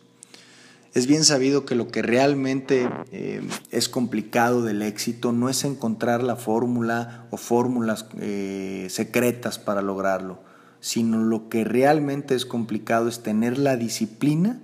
Es 0.95 1.07
bien 1.07 1.25
sabido 1.25 1.65
que 1.65 1.75
lo 1.75 1.89
que 1.89 2.01
realmente 2.01 2.89
eh, 3.11 3.45
es 3.69 3.89
complicado 3.89 4.63
del 4.63 4.81
éxito 4.81 5.33
no 5.33 5.49
es 5.49 5.65
encontrar 5.65 6.23
la 6.23 6.37
fórmula 6.37 7.27
o 7.31 7.37
fórmulas 7.37 8.05
eh, 8.21 8.87
secretas 8.89 9.59
para 9.59 9.81
lograrlo, 9.81 10.39
sino 10.79 11.21
lo 11.21 11.49
que 11.49 11.65
realmente 11.65 12.33
es 12.33 12.45
complicado 12.45 13.09
es 13.09 13.23
tener 13.23 13.57
la 13.57 13.75
disciplina 13.75 14.61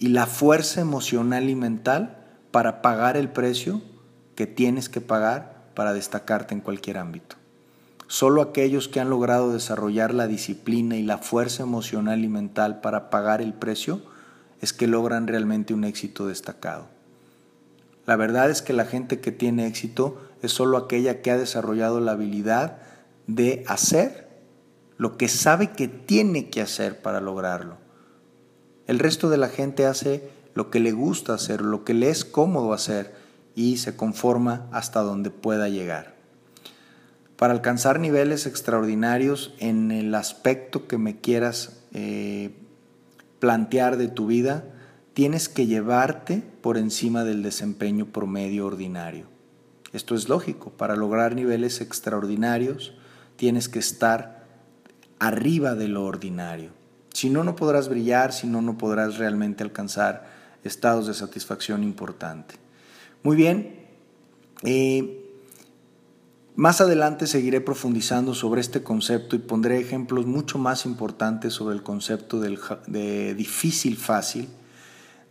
y 0.00 0.08
la 0.08 0.26
fuerza 0.26 0.80
emocional 0.80 1.48
y 1.48 1.54
mental 1.54 2.18
para 2.50 2.82
pagar 2.82 3.16
el 3.16 3.28
precio 3.28 3.80
que 4.34 4.48
tienes 4.48 4.88
que 4.88 5.00
pagar 5.00 5.70
para 5.74 5.92
destacarte 5.92 6.54
en 6.54 6.62
cualquier 6.62 6.98
ámbito. 6.98 7.36
Solo 8.06 8.42
aquellos 8.42 8.88
que 8.88 9.00
han 9.00 9.10
logrado 9.10 9.52
desarrollar 9.52 10.12
la 10.12 10.26
disciplina 10.26 10.96
y 10.96 11.02
la 11.02 11.18
fuerza 11.18 11.62
emocional 11.62 12.24
y 12.24 12.28
mental 12.28 12.80
para 12.80 13.10
pagar 13.10 13.40
el 13.40 13.54
precio 13.54 14.02
es 14.60 14.72
que 14.72 14.86
logran 14.86 15.26
realmente 15.26 15.74
un 15.74 15.84
éxito 15.84 16.26
destacado. 16.26 16.88
La 18.06 18.16
verdad 18.16 18.50
es 18.50 18.60
que 18.60 18.74
la 18.74 18.84
gente 18.84 19.20
que 19.20 19.32
tiene 19.32 19.66
éxito 19.66 20.20
es 20.42 20.52
solo 20.52 20.76
aquella 20.76 21.22
que 21.22 21.30
ha 21.30 21.38
desarrollado 21.38 22.00
la 22.00 22.12
habilidad 22.12 22.78
de 23.26 23.64
hacer 23.66 24.28
lo 24.96 25.16
que 25.16 25.28
sabe 25.28 25.72
que 25.72 25.88
tiene 25.88 26.50
que 26.50 26.60
hacer 26.60 27.00
para 27.00 27.20
lograrlo. 27.20 27.78
El 28.86 28.98
resto 28.98 29.30
de 29.30 29.38
la 29.38 29.48
gente 29.48 29.86
hace 29.86 30.30
lo 30.54 30.70
que 30.70 30.80
le 30.80 30.92
gusta 30.92 31.34
hacer, 31.34 31.62
lo 31.62 31.84
que 31.84 31.94
le 31.94 32.10
es 32.10 32.24
cómodo 32.24 32.72
hacer 32.72 33.14
y 33.54 33.78
se 33.78 33.96
conforma 33.96 34.68
hasta 34.70 35.00
donde 35.00 35.30
pueda 35.30 35.68
llegar. 35.68 36.13
Para 37.44 37.52
alcanzar 37.52 38.00
niveles 38.00 38.46
extraordinarios 38.46 39.52
en 39.58 39.90
el 39.90 40.14
aspecto 40.14 40.88
que 40.88 40.96
me 40.96 41.20
quieras 41.20 41.84
eh, 41.92 42.54
plantear 43.38 43.98
de 43.98 44.08
tu 44.08 44.26
vida, 44.26 44.64
tienes 45.12 45.50
que 45.50 45.66
llevarte 45.66 46.42
por 46.62 46.78
encima 46.78 47.22
del 47.22 47.42
desempeño 47.42 48.06
promedio 48.06 48.64
ordinario. 48.64 49.26
Esto 49.92 50.14
es 50.14 50.30
lógico, 50.30 50.70
para 50.70 50.96
lograr 50.96 51.34
niveles 51.34 51.82
extraordinarios 51.82 52.94
tienes 53.36 53.68
que 53.68 53.78
estar 53.78 54.46
arriba 55.18 55.74
de 55.74 55.88
lo 55.88 56.06
ordinario. 56.06 56.70
Si 57.12 57.28
no, 57.28 57.44
no 57.44 57.56
podrás 57.56 57.90
brillar, 57.90 58.32
si 58.32 58.46
no, 58.46 58.62
no 58.62 58.78
podrás 58.78 59.18
realmente 59.18 59.62
alcanzar 59.62 60.30
estados 60.64 61.06
de 61.06 61.12
satisfacción 61.12 61.82
importante. 61.82 62.54
Muy 63.22 63.36
bien, 63.36 63.84
eh, 64.62 65.23
más 66.56 66.80
adelante 66.80 67.26
seguiré 67.26 67.60
profundizando 67.60 68.34
sobre 68.34 68.60
este 68.60 68.82
concepto 68.82 69.34
y 69.34 69.40
pondré 69.40 69.80
ejemplos 69.80 70.26
mucho 70.26 70.58
más 70.58 70.86
importantes 70.86 71.52
sobre 71.52 71.74
el 71.74 71.82
concepto 71.82 72.40
de 72.40 73.34
difícil 73.34 73.96
fácil. 73.96 74.48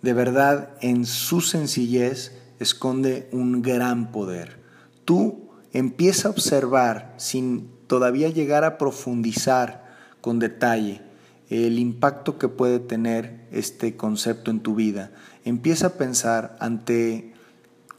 De 0.02 0.14
verdad, 0.14 0.72
en 0.82 1.06
su 1.06 1.40
sencillez 1.40 2.34
esconde 2.60 3.30
un 3.32 3.62
gran 3.62 4.12
poder. 4.12 4.60
Tú 5.06 5.50
empieza 5.72 6.28
a 6.28 6.32
observar 6.32 7.14
sin 7.18 7.70
todavía 7.88 8.30
llegar 8.30 8.64
a 8.64 8.78
profundizar 8.78 9.84
con 10.20 10.40
detalle 10.40 11.02
el 11.50 11.80
impacto 11.80 12.38
que 12.38 12.48
puede 12.48 12.80
tener 12.80 13.48
este 13.52 13.96
concepto 13.96 14.52
en 14.52 14.62
tu 14.62 14.76
vida. 14.76 15.12
Empieza 15.46 15.88
a 15.88 15.94
pensar 15.94 16.58
ante 16.60 17.33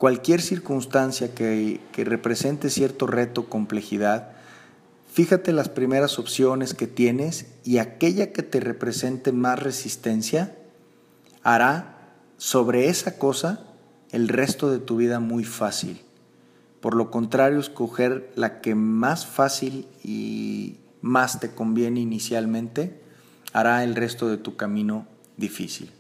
cualquier 0.05 0.43
circunstancia 0.43 1.35
que, 1.35 1.81
represente 1.97 2.69
cierto 2.69 3.07
reto 3.07 3.49
complejidad, 3.49 4.33
fíjate 5.11 5.51
las 5.55 5.71
primeras 5.71 6.19
opciones 6.19 6.75
que 6.75 6.87
tienes 6.87 7.47
y 7.65 7.79
aquella 7.79 8.31
que 8.31 8.43
te 8.43 8.61
represente 8.61 9.33
más 9.33 9.59
resistencia 9.59 10.59
hará 11.43 12.13
sobre 12.37 12.91
esa 12.91 13.17
cosa 13.17 13.65
el 14.11 14.29
resto 14.29 14.71
de 14.71 14.79
tu 14.79 14.97
vida 14.97 15.21
muy 15.21 15.43
fácil. 15.43 16.03
Por 16.83 16.97
lo 16.97 17.11
contrario, 17.11 17.59
escoger 17.59 18.31
la 18.35 18.61
que 18.61 18.75
más 18.75 19.25
fácil 19.25 19.89
y 20.03 20.81
más 21.01 21.41
te 21.41 21.55
conviene 21.55 22.01
inicialmente 22.01 23.01
hará 23.55 23.85
el 23.85 23.95
resto 23.95 24.29
de 24.29 24.37
tu 24.37 24.55
camino 24.55 25.07
difícil. 25.39 25.91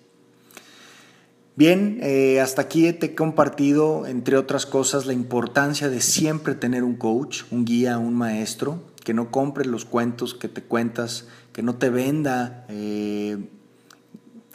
Bien, 1.56 2.00
eh, 2.02 2.40
hasta 2.40 2.62
aquí 2.62 2.92
te 2.94 3.06
he 3.06 3.14
compartido, 3.14 4.08
entre 4.08 4.36
otras 4.36 4.66
cosas, 4.66 5.06
la 5.06 5.12
importancia 5.12 5.88
de 5.88 6.00
siempre 6.00 6.56
tener 6.56 6.82
un 6.82 6.96
coach, 6.96 7.42
un 7.52 7.64
guía, 7.64 7.96
un 7.96 8.14
maestro, 8.14 8.82
que 9.04 9.14
no 9.14 9.30
compre 9.30 9.64
los 9.64 9.84
cuentos 9.84 10.34
que 10.34 10.48
te 10.48 10.64
cuentas, 10.64 11.28
que 11.52 11.62
no 11.62 11.76
te 11.76 11.90
venda 11.90 12.66
eh, 12.68 13.38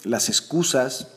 las 0.04 0.28
excusas, 0.28 1.14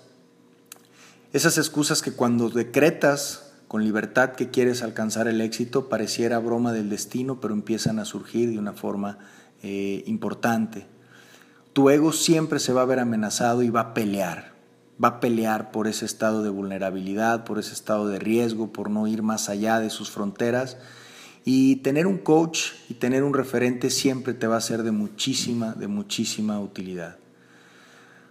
esas 1.33 1.59
excusas 1.59 2.01
que 2.01 2.12
cuando 2.12 2.49
decretas 2.49 3.53
con 3.66 3.83
libertad 3.83 4.35
que 4.35 4.51
quieres 4.51 4.83
alcanzar 4.85 5.27
el 5.27 5.40
éxito, 5.40 5.88
pareciera 5.88 6.38
broma 6.38 6.73
del 6.73 6.90
destino, 6.90 7.40
pero 7.40 7.55
empiezan 7.55 7.99
a 7.99 8.05
surgir 8.05 8.51
de 8.51 8.59
una 8.59 8.75
forma 8.75 9.18
eh, 9.64 10.05
importante. 10.07 10.87
Tu 11.73 11.90
ego 11.90 12.12
siempre 12.12 12.61
se 12.61 12.73
va 12.73 12.83
a 12.83 12.85
ver 12.87 13.01
amenazado 13.01 13.64
y 13.64 13.71
va 13.71 13.81
a 13.81 13.95
pelear 13.95 14.52
va 15.03 15.09
a 15.09 15.21
pelear 15.21 15.71
por 15.71 15.87
ese 15.87 16.05
estado 16.05 16.43
de 16.43 16.51
vulnerabilidad, 16.51 17.45
por 17.45 17.59
ese 17.59 17.73
estado 17.73 18.09
de 18.09 18.19
riesgo, 18.19 18.73
por 18.73 18.91
no 18.91 19.07
ir 19.07 19.23
más 19.23 19.49
allá 19.49 19.81
de 19.81 19.91
sus 19.91 20.11
fronteras. 20.11 20.77
Y 21.45 21.77
tener 21.77 22.07
un 22.07 22.19
coach 22.19 22.73
y 22.89 22.95
tener 22.95 23.25
un 23.25 23.35
referente 23.35 23.91
siempre 23.91 24.33
te 24.35 24.47
va 24.47 24.57
a 24.57 24.61
ser 24.61 24.83
de 24.83 24.93
muchísima, 24.93 25.73
de 25.73 25.89
muchísima 25.89 26.61
utilidad. 26.61 27.17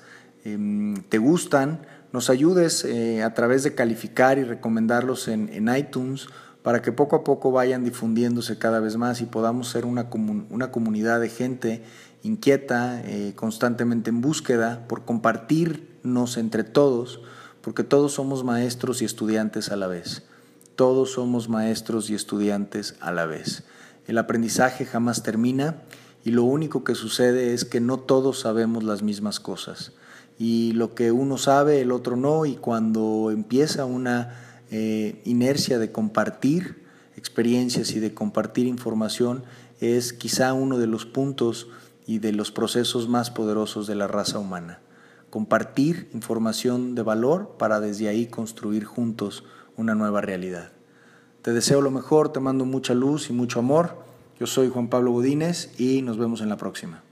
em, 0.45 0.97
te 1.09 1.19
gustan, 1.19 1.87
nos 2.13 2.31
ayudes 2.31 2.85
eh, 2.85 3.23
a 3.23 3.35
través 3.35 3.63
de 3.63 3.75
calificar 3.75 4.39
y 4.39 4.45
recomendarlos 4.45 5.29
en, 5.29 5.69
iTunes 5.77 6.27
para 6.63 6.83
que 6.83 6.93
poco 6.93 7.17
a 7.17 7.25
poco 7.25 7.53
vayan 7.53 7.85
difundiéndose 7.85 8.59
cada 8.59 8.81
vez 8.81 8.97
más 8.97 9.21
y 9.21 9.27
podamos 9.27 9.69
ser 9.69 9.87
una, 9.87 10.09
una 10.51 10.71
comunidad 10.71 11.21
de 11.21 11.29
gente 11.29 11.83
inquieta, 12.23 13.01
eh, 13.05 13.33
constantemente 13.35 14.11
en 14.11 14.21
búsqueda 14.21 14.85
por 14.89 15.05
compartirnos 15.05 16.37
entre 16.37 16.65
todos 16.65 17.21
porque 17.61 17.85
todos 17.85 18.13
somos 18.13 18.45
maestros 18.45 19.03
y 19.03 19.05
estudiantes 19.05 19.71
a 19.71 19.77
la 19.77 19.87
vez. 19.87 20.23
Todos 20.77 21.13
somos 21.13 21.49
maestros 21.49 22.11
y 22.11 22.15
estudiantes 22.15 22.97
a 23.01 23.13
la 23.13 23.27
vez. 23.27 23.65
El 24.07 24.19
aprendizaje 24.19 24.87
jamás 24.87 25.23
termina 25.23 25.83
y 26.25 26.31
lo 26.31 26.45
único 26.45 26.85
que 26.85 26.95
sucede 26.95 27.53
es 27.53 27.65
que 27.65 27.81
no 27.81 27.99
todos 27.99 28.41
sabemos 28.41 28.83
las 28.83 29.03
mismas 29.03 29.41
cosas. 29.41 29.93
Y 30.41 30.73
lo 30.73 30.97
que 30.97 31.13
uno 31.13 31.39
sabe, 31.39 31.83
el 31.83 31.93
otro 31.93 32.17
no, 32.17 32.47
y 32.47 32.57
cuando 32.57 33.31
empieza 33.31 33.85
una 33.85 34.35
eh, 34.73 35.23
inercia 35.25 35.79
de 35.79 35.93
compartir 35.93 36.83
experiencias 37.17 37.93
y 37.93 38.01
de 38.01 38.13
compartir 38.13 38.67
información, 38.67 39.45
es 39.81 40.13
quizá 40.13 40.53
uno 40.53 40.79
de 40.79 40.89
los 40.89 41.07
puntos 41.07 41.69
y 42.09 42.19
de 42.19 42.33
los 42.33 42.51
procesos 42.51 43.09
más 43.09 43.31
poderosos 43.31 43.87
de 43.87 43.95
la 43.95 44.09
raza 44.09 44.41
humana 44.41 44.81
compartir 45.31 46.11
información 46.13 46.95
de 46.95 47.03
valor 47.03 47.55
para 47.59 47.81
desde 47.81 48.09
ahí 48.09 48.27
construir 48.27 48.85
juntos 48.85 49.45
una 49.77 49.95
nueva 49.95 50.21
realidad. 50.21 50.73
Te 51.43 51.53
deseo 51.53 51.81
lo 51.81 51.91
mejor, 51.91 52.33
te 52.33 52.41
mando 52.41 52.67
mucha 52.67 52.93
luz 52.93 53.31
y 53.31 53.33
mucho 53.33 53.61
amor. 53.61 53.97
Yo 54.39 54.47
soy 54.47 54.69
Juan 54.69 54.89
Pablo 54.89 55.13
Godínez 55.13 55.71
y 55.81 56.03
nos 56.03 56.19
vemos 56.19 56.43
en 56.43 56.51
la 56.51 56.57
próxima. 56.57 57.03